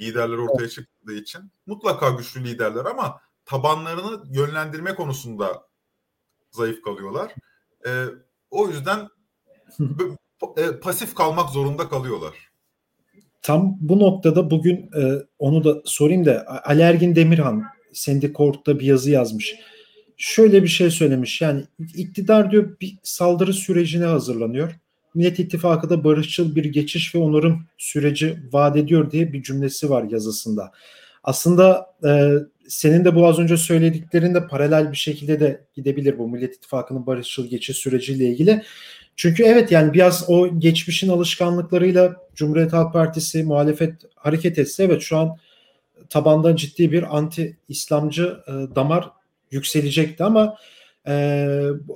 liderler 0.00 0.36
ortaya 0.36 0.68
çıktığı 0.68 1.14
için 1.14 1.52
mutlaka 1.66 2.10
güçlü 2.10 2.44
liderler 2.44 2.84
ama 2.84 3.20
tabanlarını 3.44 4.24
yönlendirme 4.30 4.94
konusunda 4.94 5.68
zayıf 6.50 6.82
kalıyorlar. 6.82 7.34
E, 7.86 7.90
o 8.50 8.68
yüzden 8.68 9.08
e, 10.56 10.80
pasif 10.82 11.14
kalmak 11.14 11.50
zorunda 11.50 11.88
kalıyorlar. 11.88 12.34
Tam 13.42 13.76
bu 13.80 13.98
noktada 13.98 14.50
bugün 14.50 14.76
e, 14.76 15.22
onu 15.38 15.64
da 15.64 15.82
sorayım 15.84 16.24
da 16.24 16.62
Ali 16.64 16.82
Ergin 16.82 17.16
Demirhan 17.16 17.64
Sendikort'ta 17.92 18.80
bir 18.80 18.86
yazı 18.86 19.10
yazmış. 19.10 19.54
Şöyle 20.16 20.62
bir 20.62 20.68
şey 20.68 20.90
söylemiş 20.90 21.40
yani 21.40 21.64
iktidar 21.94 22.50
diyor 22.50 22.76
bir 22.80 22.98
saldırı 23.02 23.52
sürecine 23.52 24.04
hazırlanıyor. 24.04 24.72
Millet 25.14 25.38
İttifakı 25.38 25.90
da 25.90 26.04
barışçıl 26.04 26.56
bir 26.56 26.64
geçiş 26.64 27.14
ve 27.14 27.18
onarım 27.18 27.66
süreci 27.78 28.38
vaat 28.52 28.76
ediyor 28.76 29.10
diye 29.10 29.32
bir 29.32 29.42
cümlesi 29.42 29.90
var 29.90 30.04
yazısında. 30.10 30.72
Aslında 31.24 31.94
e, 32.04 32.32
senin 32.68 33.04
de 33.04 33.14
bu 33.14 33.26
az 33.26 33.38
önce 33.38 33.56
söylediklerinde 33.56 34.46
paralel 34.46 34.92
bir 34.92 34.96
şekilde 34.96 35.40
de 35.40 35.64
gidebilir 35.74 36.18
bu 36.18 36.28
Millet 36.28 36.56
İttifakı'nın 36.56 37.06
barışçıl 37.06 37.46
geçiş 37.46 37.76
süreciyle 37.76 38.24
ilgili. 38.24 38.62
Çünkü 39.16 39.42
evet 39.42 39.72
yani 39.72 39.92
biraz 39.92 40.24
o 40.28 40.60
geçmişin 40.60 41.08
alışkanlıklarıyla 41.08 42.16
Cumhuriyet 42.34 42.72
Halk 42.72 42.92
Partisi 42.92 43.42
muhalefet 43.42 43.94
hareket 44.16 44.58
etse 44.58 44.84
evet 44.84 45.02
şu 45.02 45.16
an 45.16 45.36
tabandan 46.08 46.56
ciddi 46.56 46.92
bir 46.92 47.16
anti 47.16 47.56
İslamcı 47.68 48.36
e, 48.46 48.52
damar 48.52 49.10
yükselecekti 49.50 50.24
ama 50.24 50.56
e, 51.08 51.46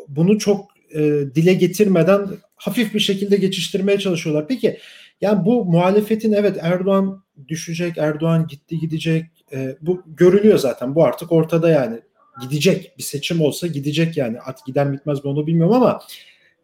bunu 0.08 0.38
çok 0.38 0.70
e, 0.94 1.00
dile 1.34 1.54
getirmeden 1.54 2.28
hafif 2.56 2.94
bir 2.94 3.00
şekilde 3.00 3.36
geçiştirmeye 3.36 3.98
çalışıyorlar. 3.98 4.48
Peki 4.48 4.78
yani 5.20 5.44
bu 5.44 5.64
muhalefetin 5.64 6.32
evet 6.32 6.56
Erdoğan 6.60 7.24
düşecek, 7.48 7.98
Erdoğan 7.98 8.46
gitti 8.46 8.78
gidecek. 8.78 9.26
E, 9.52 9.76
bu 9.80 10.02
görülüyor 10.06 10.58
zaten. 10.58 10.94
Bu 10.94 11.04
artık 11.04 11.32
ortada 11.32 11.70
yani. 11.70 12.00
Gidecek. 12.40 12.92
Bir 12.98 13.02
seçim 13.02 13.40
olsa 13.40 13.66
gidecek 13.66 14.16
yani. 14.16 14.40
At 14.40 14.66
giden 14.66 14.92
bitmez 14.92 15.24
mi 15.24 15.30
onu 15.30 15.46
bilmiyorum 15.46 15.74
ama 15.74 16.00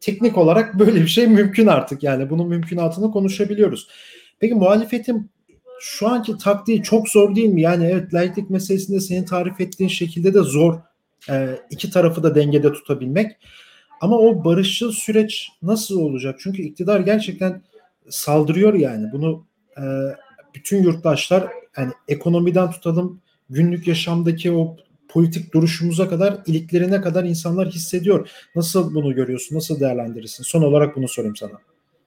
teknik 0.00 0.38
olarak 0.38 0.74
böyle 0.78 1.00
bir 1.00 1.06
şey 1.06 1.26
mümkün 1.26 1.66
artık 1.66 2.02
yani. 2.02 2.30
Bunun 2.30 2.48
mümkünatını 2.48 3.10
konuşabiliyoruz. 3.10 3.88
Peki 4.40 4.54
muhalefetin 4.54 5.30
şu 5.80 6.08
anki 6.08 6.38
taktiği 6.38 6.82
çok 6.82 7.08
zor 7.08 7.34
değil 7.34 7.48
mi? 7.48 7.62
Yani 7.62 7.86
evet 7.86 8.14
laiklik 8.14 8.50
meselesinde 8.50 9.00
senin 9.00 9.24
tarif 9.24 9.60
ettiğin 9.60 9.90
şekilde 9.90 10.34
de 10.34 10.40
zor. 10.40 10.80
E, 11.30 11.58
iki 11.70 11.90
tarafı 11.90 12.22
da 12.22 12.34
dengede 12.34 12.72
tutabilmek. 12.72 13.32
Ama 14.00 14.18
o 14.18 14.44
barışçıl 14.44 14.92
süreç 14.92 15.48
nasıl 15.62 16.00
olacak? 16.00 16.36
Çünkü 16.38 16.62
iktidar 16.62 17.00
gerçekten 17.00 17.62
saldırıyor 18.08 18.74
yani. 18.74 19.12
Bunu 19.12 19.46
e, 19.78 19.82
bütün 20.54 20.82
yurttaşlar 20.82 21.48
yani 21.76 21.92
ekonomiden 22.08 22.70
tutalım 22.70 23.20
günlük 23.50 23.86
yaşamdaki 23.86 24.52
o 24.52 24.76
politik 25.08 25.54
duruşumuza 25.54 26.08
kadar 26.08 26.42
iliklerine 26.46 27.00
kadar 27.00 27.24
insanlar 27.24 27.68
hissediyor. 27.68 28.30
Nasıl 28.54 28.94
bunu 28.94 29.14
görüyorsun? 29.14 29.56
Nasıl 29.56 29.80
değerlendirirsin? 29.80 30.44
Son 30.44 30.62
olarak 30.62 30.96
bunu 30.96 31.08
sorayım 31.08 31.36
sana. 31.36 31.60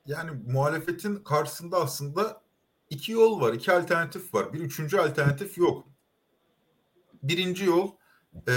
Yani 0.06 0.32
muhalefetin 0.51 1.15
karşısında 1.15 1.77
aslında 1.77 2.41
iki 2.89 3.12
yol 3.12 3.41
var, 3.41 3.53
iki 3.53 3.71
alternatif 3.71 4.34
var. 4.34 4.53
Bir 4.53 4.60
üçüncü 4.60 4.97
alternatif 4.97 5.58
yok. 5.58 5.88
Birinci 7.23 7.65
yol 7.65 7.91
e, 8.47 8.53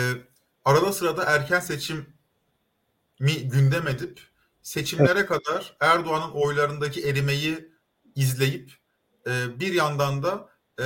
arada 0.64 0.92
sırada 0.92 1.24
erken 1.24 1.60
seçim 1.60 2.06
mi 3.20 3.48
gündem 3.48 3.88
edip 3.88 4.20
seçimlere 4.62 5.18
evet. 5.18 5.28
kadar 5.28 5.76
Erdoğan'ın 5.80 6.30
oylarındaki 6.30 7.08
erimeyi 7.08 7.68
izleyip 8.14 8.72
e, 9.26 9.60
bir 9.60 9.72
yandan 9.72 10.22
da 10.22 10.49
e, 10.80 10.84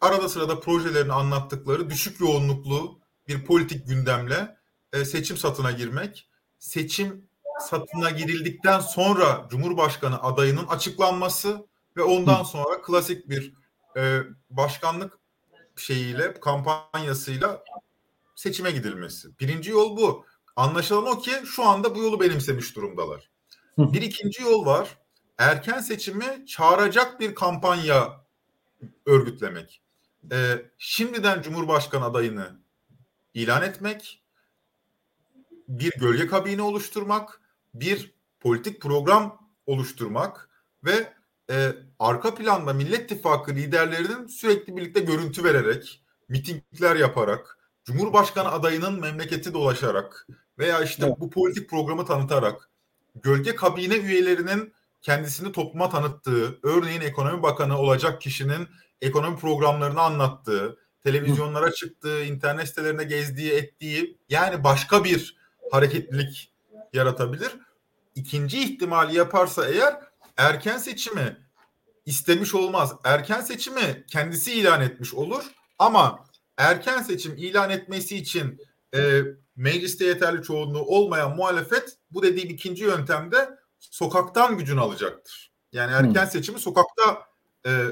arada 0.00 0.28
sırada 0.28 0.60
projelerini 0.60 1.12
anlattıkları 1.12 1.90
düşük 1.90 2.20
yoğunluklu 2.20 3.00
bir 3.28 3.44
politik 3.44 3.88
gündemle 3.88 4.56
e, 4.92 5.04
seçim 5.04 5.36
satına 5.36 5.70
girmek, 5.70 6.28
seçim 6.58 7.28
satına 7.60 8.10
girildikten 8.10 8.80
sonra 8.80 9.46
Cumhurbaşkanı 9.50 10.22
adayının 10.22 10.66
açıklanması 10.66 11.66
ve 11.96 12.02
ondan 12.02 12.42
sonra 12.42 12.82
klasik 12.82 13.28
bir 13.28 13.54
e, 13.96 14.20
başkanlık 14.50 15.18
şeyiyle 15.76 16.34
kampanyasıyla 16.40 17.64
seçime 18.34 18.70
gidilmesi. 18.70 19.38
Birinci 19.40 19.70
yol 19.70 19.96
bu. 19.96 20.26
Anlaşılan 20.56 21.06
o 21.06 21.18
ki 21.18 21.32
şu 21.44 21.64
anda 21.64 21.94
bu 21.94 21.98
yolu 21.98 22.20
benimsemiş 22.20 22.76
durumdalar. 22.76 23.30
Bir 23.78 24.02
ikinci 24.02 24.42
yol 24.42 24.66
var. 24.66 24.98
Erken 25.38 25.80
seçimi 25.80 26.46
çağıracak 26.46 27.20
bir 27.20 27.34
kampanya 27.34 28.21
örgütlemek. 29.06 29.82
e, 30.32 30.62
şimdiden 30.78 31.42
Cumhurbaşkanı 31.42 32.04
adayını 32.04 32.60
ilan 33.34 33.62
etmek, 33.62 34.22
bir 35.68 35.92
gölge 35.98 36.26
kabini 36.26 36.62
oluşturmak, 36.62 37.40
bir 37.74 38.14
politik 38.40 38.82
program 38.82 39.50
oluşturmak 39.66 40.48
ve 40.84 41.12
e, 41.50 41.72
arka 41.98 42.34
planda 42.34 42.72
Millet 42.72 43.00
İttifakı 43.00 43.54
liderlerinin 43.54 44.26
sürekli 44.26 44.76
birlikte 44.76 45.00
görüntü 45.00 45.44
vererek, 45.44 46.02
mitingler 46.28 46.96
yaparak, 46.96 47.58
Cumhurbaşkanı 47.84 48.52
adayının 48.52 49.00
memleketi 49.00 49.54
dolaşarak 49.54 50.26
veya 50.58 50.82
işte 50.82 51.14
bu 51.20 51.30
politik 51.30 51.70
programı 51.70 52.06
tanıtarak 52.06 52.70
gölge 53.14 53.54
kabine 53.54 53.96
üyelerinin 53.96 54.72
kendisini 55.02 55.52
topluma 55.52 55.90
tanıttığı, 55.90 56.58
örneğin 56.62 57.00
ekonomi 57.00 57.42
bakanı 57.42 57.78
olacak 57.78 58.20
kişinin 58.20 58.68
ekonomi 59.00 59.36
programlarını 59.36 60.00
anlattığı, 60.00 60.78
televizyonlara 61.04 61.72
çıktığı, 61.72 62.24
internet 62.24 62.68
sitelerine 62.68 63.04
gezdiği, 63.04 63.52
ettiği 63.52 64.18
yani 64.28 64.64
başka 64.64 65.04
bir 65.04 65.36
hareketlilik 65.70 66.52
yaratabilir. 66.92 67.52
İkinci 68.14 68.62
ihtimali 68.62 69.16
yaparsa 69.16 69.68
eğer 69.68 70.00
erken 70.36 70.78
seçimi 70.78 71.36
istemiş 72.06 72.54
olmaz. 72.54 72.92
Erken 73.04 73.40
seçimi 73.40 74.04
kendisi 74.06 74.52
ilan 74.52 74.80
etmiş 74.80 75.14
olur 75.14 75.44
ama 75.78 76.24
erken 76.56 77.02
seçim 77.02 77.36
ilan 77.36 77.70
etmesi 77.70 78.16
için 78.16 78.60
e, 78.94 79.20
mecliste 79.56 80.04
yeterli 80.04 80.42
çoğunluğu 80.42 80.82
olmayan 80.82 81.36
muhalefet 81.36 81.96
bu 82.10 82.22
dediğim 82.22 82.50
ikinci 82.50 82.84
yöntemde 82.84 83.61
sokaktan 83.90 84.58
gücünü 84.58 84.80
alacaktır. 84.80 85.52
Yani 85.72 85.92
erken 85.92 86.24
hmm. 86.24 86.30
seçimi 86.30 86.58
sokakta 86.58 87.26
e, 87.66 87.86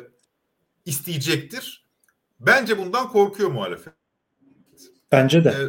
isteyecektir. 0.85 1.87
Bence 2.41 2.79
bundan 2.79 3.09
korkuyor 3.09 3.51
muhalefet. 3.51 3.95
Bence 5.13 5.45
de. 5.45 5.49
E, 5.49 5.65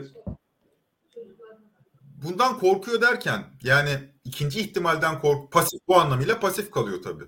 bundan 2.24 2.60
korkuyor 2.60 3.02
derken 3.02 3.46
yani 3.64 4.14
ikinci 4.24 4.60
ihtimalden 4.60 5.22
kork 5.22 5.52
pasif 5.52 5.80
bu 5.88 6.00
anlamıyla 6.00 6.40
pasif 6.40 6.72
kalıyor 6.72 7.02
tabii. 7.04 7.28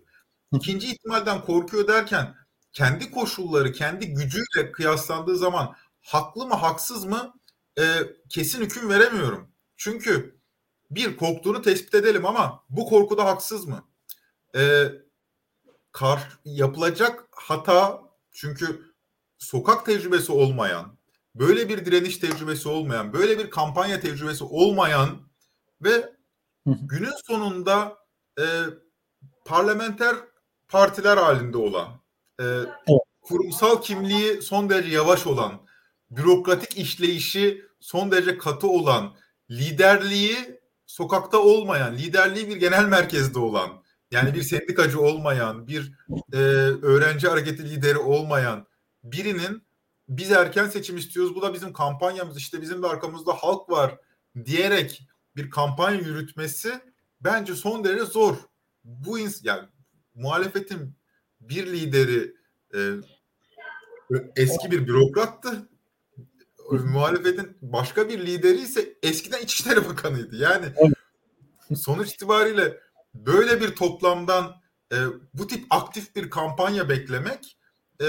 İkinci 0.51 0.91
ihtimalden 0.91 1.41
korkuyor 1.41 1.87
derken 1.87 2.35
kendi 2.73 3.11
koşulları, 3.11 3.71
kendi 3.71 4.13
gücüyle 4.13 4.71
kıyaslandığı 4.71 5.37
zaman 5.37 5.75
haklı 6.01 6.47
mı 6.47 6.53
haksız 6.53 7.05
mı 7.05 7.33
e, 7.79 7.83
kesin 8.29 8.61
hüküm 8.61 8.89
veremiyorum. 8.89 9.51
Çünkü 9.77 10.39
bir 10.95 11.17
korktuğunu 11.17 11.61
tespit 11.61 11.95
edelim 11.95 12.25
ama 12.25 12.63
bu 12.69 12.85
korkuda 12.85 13.25
haksız 13.25 13.65
mı? 13.67 13.83
E, 14.55 14.85
kar, 15.91 16.39
yapılacak 16.45 17.27
hata 17.31 18.01
çünkü 18.31 18.93
sokak 19.37 19.85
tecrübesi 19.85 20.31
olmayan, 20.31 20.97
böyle 21.35 21.69
bir 21.69 21.85
direniş 21.85 22.17
tecrübesi 22.17 22.69
olmayan, 22.69 23.13
böyle 23.13 23.39
bir 23.39 23.49
kampanya 23.49 23.99
tecrübesi 23.99 24.43
olmayan 24.43 25.09
ve 25.81 26.13
günün 26.65 27.13
sonunda 27.27 27.97
e, 28.39 28.45
parlamenter 29.45 30.15
partiler 30.67 31.17
halinde 31.17 31.57
olan, 31.57 31.87
e, 32.39 32.45
kurumsal 33.21 33.81
kimliği 33.81 34.41
son 34.41 34.69
derece 34.69 34.95
yavaş 34.95 35.27
olan, 35.27 35.61
bürokratik 36.11 36.77
işleyişi 36.77 37.65
son 37.79 38.11
derece 38.11 38.37
katı 38.37 38.67
olan, 38.67 39.15
liderliği 39.49 40.62
sokakta 40.93 41.39
olmayan, 41.39 41.97
liderliği 41.97 42.49
bir 42.49 42.55
genel 42.55 42.85
merkezde 42.85 43.39
olan, 43.39 43.83
yani 44.11 44.33
bir 44.33 44.43
sendikacı 44.43 45.01
olmayan, 45.01 45.67
bir 45.67 45.93
e, 46.33 46.37
öğrenci 46.81 47.27
hareketi 47.27 47.69
lideri 47.69 47.97
olmayan 47.97 48.67
birinin 49.03 49.63
biz 50.09 50.31
erken 50.31 50.67
seçim 50.67 50.97
istiyoruz, 50.97 51.35
bu 51.35 51.41
da 51.41 51.53
bizim 51.53 51.73
kampanyamız, 51.73 52.37
işte 52.37 52.61
bizim 52.61 52.83
de 52.83 52.87
arkamızda 52.87 53.33
halk 53.33 53.69
var 53.69 53.97
diyerek 54.45 55.07
bir 55.35 55.49
kampanya 55.49 55.99
yürütmesi 55.99 56.73
bence 57.21 57.55
son 57.55 57.83
derece 57.83 58.05
zor. 58.05 58.35
Bu 58.83 59.17
yani 59.43 59.67
muhalefetin 60.15 60.95
bir 61.41 61.67
lideri 61.67 62.35
e, 62.75 62.79
eski 64.35 64.71
bir 64.71 64.87
bürokrattı. 64.87 65.69
Muhalefetin 66.71 67.57
başka 67.61 68.09
bir 68.09 68.25
lideri 68.25 68.61
ise 68.61 68.93
eskiden 69.03 69.41
İçişleri 69.41 69.85
Bakanıydı. 69.89 70.35
Yani 70.35 70.65
sonuç 71.75 72.11
itibariyle 72.11 72.79
böyle 73.13 73.61
bir 73.61 73.75
toplamdan 73.75 74.55
e, 74.93 74.97
bu 75.33 75.47
tip 75.47 75.65
aktif 75.69 76.15
bir 76.15 76.29
kampanya 76.29 76.89
beklemek 76.89 77.57
e, 78.01 78.05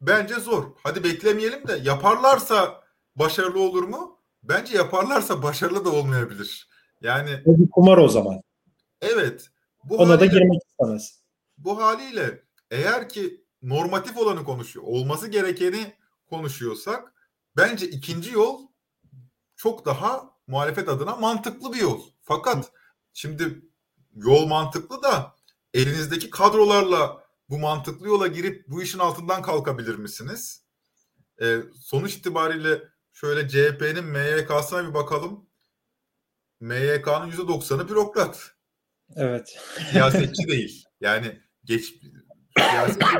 bence 0.00 0.34
zor. 0.34 0.64
Hadi 0.82 1.04
beklemeyelim 1.04 1.68
de 1.68 1.80
yaparlarsa 1.82 2.82
başarılı 3.16 3.60
olur 3.60 3.82
mu? 3.82 4.18
Bence 4.42 4.76
yaparlarsa 4.76 5.42
başarılı 5.42 5.84
da 5.84 5.90
olmayabilir. 5.92 6.68
Yani 7.00 7.42
bu 7.46 7.58
bir 7.58 7.70
kumar 7.70 7.98
o 7.98 8.08
zaman. 8.08 8.42
Evet. 9.00 9.48
Bu 9.84 9.96
Ona 9.96 10.08
haliyle, 10.08 10.20
da 10.20 10.38
girmek 10.38 10.60
istemez. 10.66 11.22
Bu 11.58 11.82
haliyle 11.82 12.42
eğer 12.70 13.08
ki 13.08 13.44
normatif 13.62 14.16
olanı 14.18 14.44
konuşuyor, 14.44 14.86
olması 14.88 15.28
gerekeni 15.28 15.92
konuşuyorsak 16.32 17.12
bence 17.56 17.88
ikinci 17.88 18.32
yol 18.32 18.68
çok 19.56 19.84
daha 19.84 20.30
muhalefet 20.46 20.88
adına 20.88 21.16
mantıklı 21.16 21.72
bir 21.72 21.80
yol. 21.80 22.02
Fakat 22.22 22.72
şimdi 23.12 23.62
yol 24.14 24.46
mantıklı 24.46 25.02
da 25.02 25.36
elinizdeki 25.74 26.30
kadrolarla 26.30 27.24
bu 27.48 27.58
mantıklı 27.58 28.08
yola 28.08 28.26
girip 28.26 28.68
bu 28.68 28.82
işin 28.82 28.98
altından 28.98 29.42
kalkabilir 29.42 29.94
misiniz? 29.94 30.64
Ee, 31.42 31.56
sonuç 31.80 32.14
itibariyle 32.14 32.82
şöyle 33.12 33.48
CHP'nin 33.48 34.04
MYK'sına 34.04 34.88
bir 34.88 34.94
bakalım. 34.94 35.46
MYK'nın 36.60 37.30
%90'ı 37.30 37.88
bürokrat. 37.88 38.50
Evet. 39.16 39.58
Siyasetçi 39.90 40.48
değil. 40.48 40.84
Yani 41.00 41.40
geç 41.64 41.94
siyasetçi 42.58 43.18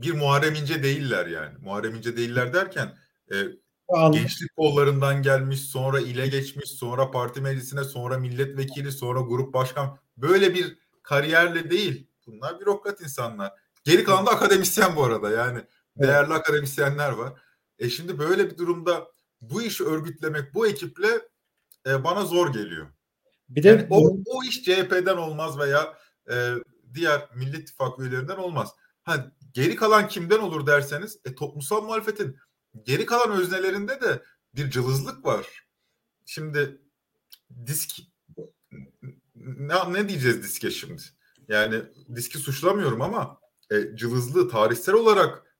bir 0.00 0.12
Muharrem 0.12 0.54
İnce 0.54 0.82
değiller 0.82 1.26
yani. 1.26 1.58
Muharrem 1.60 1.94
İnce 1.94 2.16
değiller 2.16 2.52
derken 2.52 2.98
e, 3.32 3.36
gençlik 4.12 4.56
kollarından 4.56 5.22
gelmiş, 5.22 5.60
sonra 5.60 6.00
ile 6.00 6.26
geçmiş, 6.26 6.70
sonra 6.70 7.10
parti 7.10 7.40
meclisine, 7.40 7.84
sonra 7.84 8.18
milletvekili, 8.18 8.92
sonra 8.92 9.20
grup 9.20 9.54
başkan. 9.54 9.98
Böyle 10.16 10.54
bir 10.54 10.78
kariyerle 11.02 11.70
değil. 11.70 12.06
Bunlar 12.26 12.60
bürokrat 12.60 13.00
insanlar. 13.00 13.52
Geri 13.84 14.04
kalan 14.04 14.26
da 14.26 14.30
akademisyen 14.30 14.96
bu 14.96 15.04
arada 15.04 15.30
yani. 15.30 15.60
Değerli 15.96 16.32
evet. 16.32 16.40
akademisyenler 16.40 17.10
var. 17.10 17.32
E 17.78 17.90
şimdi 17.90 18.18
böyle 18.18 18.50
bir 18.50 18.58
durumda 18.58 19.08
bu 19.40 19.62
işi 19.62 19.84
örgütlemek 19.84 20.54
bu 20.54 20.66
ekiple 20.66 21.08
e, 21.86 22.04
bana 22.04 22.24
zor 22.24 22.52
geliyor. 22.52 22.86
Bir 23.48 23.62
de 23.62 23.68
yani 23.68 23.86
o, 23.90 24.16
o 24.26 24.44
iş 24.44 24.62
CHP'den 24.62 25.16
olmaz 25.16 25.58
veya 25.58 25.98
e, 26.30 26.54
diğer 26.94 27.28
Millet 27.34 27.60
İttifakı 27.60 28.02
üyelerinden 28.02 28.36
olmaz. 28.36 28.74
Ha, 29.04 29.32
geri 29.52 29.76
kalan 29.76 30.08
kimden 30.08 30.38
olur 30.38 30.66
derseniz 30.66 31.18
e, 31.24 31.34
toplumsal 31.34 31.82
muhalefetin 31.82 32.36
geri 32.82 33.06
kalan 33.06 33.30
öznelerinde 33.30 34.00
de 34.00 34.22
bir 34.54 34.70
cılızlık 34.70 35.24
var. 35.24 35.46
Şimdi 36.26 36.80
disk 37.66 37.90
ne, 39.34 39.92
ne 39.92 40.08
diyeceğiz 40.08 40.42
diske 40.42 40.70
şimdi? 40.70 41.02
Yani 41.48 41.82
diski 42.14 42.38
suçlamıyorum 42.38 43.02
ama 43.02 43.40
e, 43.70 43.96
cılızlığı 43.96 44.48
tarihsel 44.48 44.94
olarak 44.94 45.56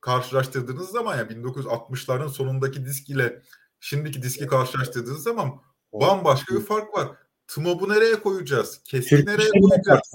karşılaştırdığınız 0.00 0.88
zaman 0.90 1.16
ya 1.16 1.18
yani 1.18 1.32
1960'ların 1.32 2.28
sonundaki 2.28 2.86
disk 2.86 3.10
ile 3.10 3.42
şimdiki 3.80 4.22
diski 4.22 4.46
karşılaştırdığınız 4.46 5.22
zaman 5.22 5.60
bambaşka 5.92 6.54
bir 6.54 6.60
fark 6.60 6.94
var. 6.94 7.08
TMOB'u 7.46 7.88
nereye 7.88 8.20
koyacağız? 8.20 8.80
Keski 8.84 9.26
nereye 9.26 9.50
koyacağız? 9.50 10.12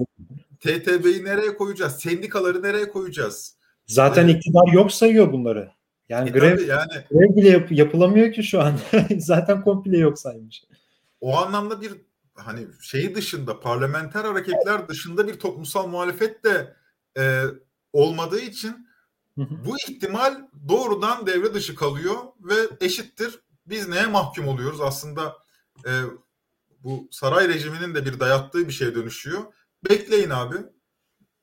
TTB'yi 0.60 1.26
nereye 1.26 1.58
koyacağız? 1.58 1.94
Sendikaları 2.00 2.64
nereye 2.64 2.90
koyacağız? 2.90 3.58
Zaten 3.88 4.28
ee, 4.28 4.32
iktidar 4.32 4.74
yok 4.74 4.92
sayıyor 4.92 5.32
bunları. 5.32 5.72
Yani 6.10 6.30
e 6.30 6.32
grev, 6.32 6.68
yani 6.68 6.92
grev 7.12 7.36
bile 7.36 7.50
yap, 7.50 7.72
yapılamıyor 7.72 8.34
ki 8.34 8.44
şu 8.44 8.62
an. 8.62 8.80
Zaten 9.18 9.62
komple 9.62 9.98
yok 9.98 10.20
saymış. 10.20 10.64
O 11.22 11.38
anlamda 11.38 11.82
bir 11.82 11.92
hani 12.34 12.68
şeyi 12.82 13.16
dışında 13.16 13.60
parlamenter 13.60 14.26
hareketler 14.26 14.88
dışında 14.88 15.28
bir 15.28 15.40
toplumsal 15.40 15.88
muhalefet 15.88 16.44
de 16.44 16.74
e, 17.18 17.44
olmadığı 17.94 18.40
için 18.40 18.88
bu 19.38 19.78
ihtimal 19.88 20.42
doğrudan 20.68 21.28
devre 21.28 21.54
dışı 21.54 21.76
kalıyor 21.76 22.16
ve 22.40 22.56
eşittir. 22.82 23.40
Biz 23.66 23.88
neye 23.88 24.08
mahkum 24.08 24.48
oluyoruz? 24.48 24.82
Aslında 24.82 25.38
e, 25.86 25.92
bu 26.84 27.08
saray 27.12 27.48
rejiminin 27.48 27.96
de 27.96 28.06
bir 28.06 28.20
dayattığı 28.20 28.68
bir 28.68 28.74
şeye 28.74 28.96
dönüşüyor. 28.96 29.44
Bekleyin 29.90 30.30
abi. 30.30 30.56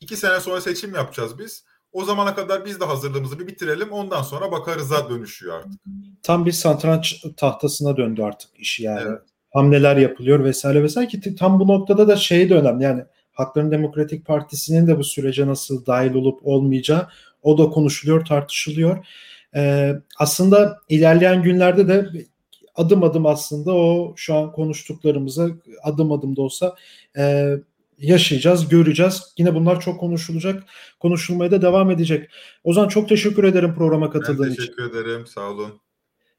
İki 0.01 0.17
sene 0.17 0.41
sonra 0.41 0.61
seçim 0.61 0.95
yapacağız 0.95 1.39
biz. 1.39 1.65
O 1.93 2.05
zamana 2.05 2.35
kadar 2.35 2.65
biz 2.65 2.81
de 2.81 2.85
hazırlığımızı 2.85 3.39
bir 3.39 3.47
bitirelim. 3.47 3.93
Ondan 3.93 4.23
sonra 4.23 4.53
bakarız'a 4.53 5.11
dönüşüyor 5.11 5.59
artık. 5.59 5.81
Tam 6.23 6.47
bir 6.47 6.53
satranç 6.53 7.25
tahtasına 7.37 7.97
döndü 7.97 8.23
artık 8.23 8.51
iş 8.61 8.81
yani. 8.81 9.09
Evet. 9.09 9.23
Hamleler 9.53 9.97
yapılıyor 9.97 10.45
vesaire 10.45 10.83
vesaire 10.83 11.09
ki 11.09 11.35
tam 11.35 11.61
bu 11.61 11.69
noktada 11.69 12.09
da 12.09 12.17
şey 12.17 12.51
de 12.51 12.55
önemli. 12.55 12.85
Yani 12.85 13.05
Hakların 13.33 13.71
Demokratik 13.71 14.27
Partisi'nin 14.27 14.87
de 14.87 14.99
bu 14.99 15.05
sürece 15.05 15.47
nasıl 15.47 15.87
dahil 15.87 16.15
olup 16.15 16.41
olmayacağı 16.47 17.09
O 17.43 17.59
da 17.59 17.71
konuşuluyor, 17.71 18.25
tartışılıyor. 18.25 19.07
E, 19.55 19.93
aslında 20.19 20.79
ilerleyen 20.89 21.43
günlerde 21.43 21.89
de 21.89 22.27
adım 22.75 23.03
adım 23.03 23.27
aslında 23.27 23.75
o 23.75 24.13
şu 24.17 24.35
an 24.35 24.53
konuştuklarımıza 24.53 25.49
adım 25.83 26.13
adım 26.13 26.37
da 26.37 26.43
olsa 26.43 26.75
e, 27.17 27.55
yaşayacağız, 28.03 28.69
göreceğiz. 28.69 29.23
Yine 29.39 29.55
bunlar 29.55 29.81
çok 29.81 30.01
konuşulacak, 30.01 30.63
konuşulmaya 31.01 31.51
da 31.51 31.63
devam 31.63 31.91
edecek. 31.91 32.31
Ozan 32.65 32.89
çok 32.89 33.09
teşekkür 33.09 33.45
ederim 33.45 33.75
programa 33.75 34.11
katıldığın 34.11 34.53
için. 34.53 34.57
Teşekkür 34.57 34.91
ederim, 34.91 35.27
sağ 35.27 35.51
olun. 35.51 35.81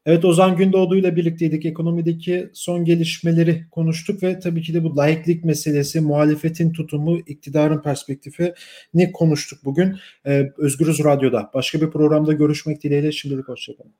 Evet 0.05 0.25
Ozan 0.25 0.57
Gündoğdu 0.57 0.95
ile 0.95 1.15
birlikteydik. 1.15 1.65
Ekonomideki 1.65 2.49
son 2.53 2.85
gelişmeleri 2.85 3.65
konuştuk 3.71 4.23
ve 4.23 4.39
tabii 4.39 4.61
ki 4.61 4.73
de 4.73 4.83
bu 4.83 4.97
laiklik 4.97 5.45
meselesi, 5.45 6.01
muhalefetin 6.01 6.73
tutumu, 6.73 7.17
iktidarın 7.17 7.81
perspektifi 7.81 8.53
ne 8.93 9.11
konuştuk 9.11 9.59
bugün. 9.65 9.95
Ee, 10.25 10.51
Özgürüz 10.57 11.03
Radyo'da. 11.03 11.51
Başka 11.53 11.81
bir 11.81 11.91
programda 11.91 12.33
görüşmek 12.33 12.83
dileğiyle 12.83 13.11
şimdilik 13.11 13.47
hoşçakalın. 13.47 13.93